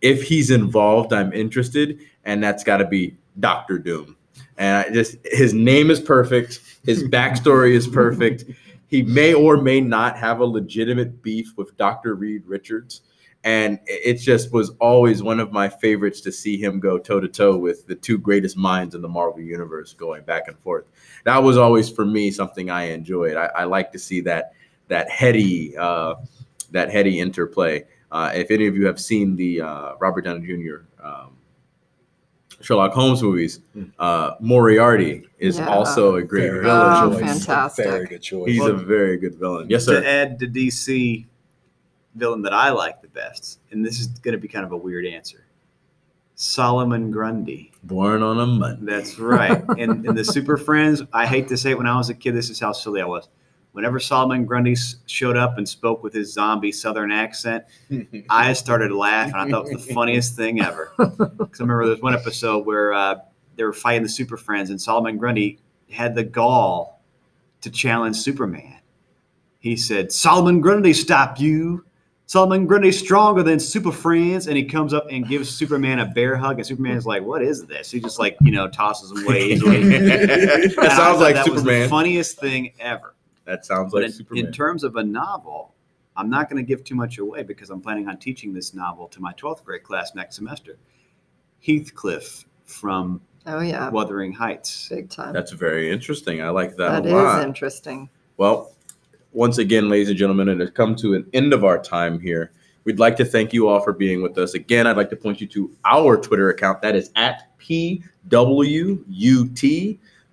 [0.02, 4.16] if he's involved, I'm interested, and that's got to be Doctor Doom.
[4.58, 8.46] And I just his name is perfect, his backstory is perfect.
[8.88, 12.16] He may or may not have a legitimate beef with Dr.
[12.16, 13.02] Reed Richards.
[13.48, 17.30] And it just was always one of my favorites to see him go toe to
[17.30, 20.84] toe with the two greatest minds in the Marvel universe going back and forth.
[21.24, 23.38] That was always for me something I enjoyed.
[23.38, 24.52] I, I like to see that
[24.90, 26.16] that heady uh,
[26.72, 27.86] that heady interplay.
[28.12, 30.80] Uh, if any of you have seen the uh, Robert Downey Jr.
[31.02, 31.38] Um,
[32.60, 33.62] Sherlock Holmes movies,
[34.00, 35.70] uh, Moriarty is Yeah.
[35.70, 37.14] also a great Very villain.
[37.14, 37.46] Oh, choice.
[37.46, 37.86] fantastic.
[37.86, 38.50] Very good choice.
[38.50, 39.70] He's a very good villain.
[39.70, 40.02] Yes, sir.
[40.02, 41.26] To add to DC
[42.18, 44.78] villain that I like the best, and this is going to be kind of a
[44.78, 45.46] weird answer
[46.36, 47.72] Solomon Grundy.
[47.84, 48.86] Born on a Monday.
[48.86, 49.64] That's right.
[49.78, 52.36] and, and the Super Friends, I hate to say it when I was a kid,
[52.36, 53.28] this is how silly I was.
[53.72, 54.76] Whenever Solomon Grundy
[55.08, 57.64] showed up and spoke with his zombie Southern accent,
[58.30, 59.34] I started laughing.
[59.36, 60.94] I thought it was the funniest thing ever.
[61.38, 63.16] Because I remember there was one episode where uh,
[63.56, 65.60] they were fighting the Super Friends, and Solomon Grundy
[65.90, 67.02] had the gall
[67.62, 68.80] to challenge Superman.
[69.60, 71.84] He said, Solomon Grundy, stop you.
[72.28, 74.48] Solomon Grundy's stronger than Super Friends.
[74.48, 76.58] And he comes up and gives Superman a bear hug.
[76.58, 77.90] And Superman's like, What is this?
[77.90, 79.82] He just, like, you know, tosses him away easily.
[79.88, 81.90] that sounds like that was the Superman.
[81.90, 83.16] funniest thing ever.
[83.46, 84.46] That sounds But like in, Superman.
[84.46, 85.74] in terms of a novel,
[86.18, 89.08] I'm not going to give too much away because I'm planning on teaching this novel
[89.08, 90.78] to my 12th grade class next semester.
[91.66, 93.90] Heathcliff from Oh, yeah.
[93.90, 94.90] Wuthering Heights.
[94.90, 95.32] Big time.
[95.32, 96.42] That's very interesting.
[96.42, 98.10] I like that, That a is interesting.
[98.36, 98.74] Well,
[99.34, 102.52] once again, ladies and gentlemen, it has come to an end of our time here.
[102.86, 104.54] We'd like to thank you all for being with us.
[104.54, 106.82] Again, I'd like to point you to our Twitter account.
[106.82, 108.00] That is at PWUT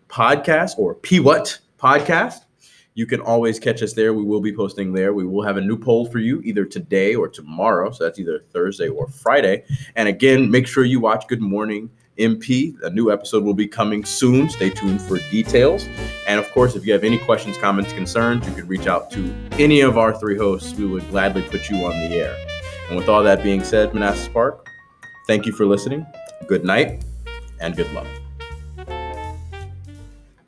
[0.08, 2.44] Podcast or P What Podcast.
[2.94, 4.14] You can always catch us there.
[4.14, 5.12] We will be posting there.
[5.14, 7.90] We will have a new poll for you either today or tomorrow.
[7.90, 9.64] So that's either Thursday or Friday.
[9.96, 12.74] And again, make sure you watch Good Morning MP.
[12.82, 14.48] A new episode will be coming soon.
[14.48, 15.86] Stay tuned for details.
[16.26, 19.34] And of course, if you have any questions, comments, concerns, you can reach out to
[19.52, 20.74] any of our three hosts.
[20.74, 22.36] We would gladly put you on the air.
[22.88, 24.66] And with all that being said, Manassas Park,
[25.26, 26.06] thank you for listening.
[26.46, 27.02] Good night
[27.60, 28.06] and good luck.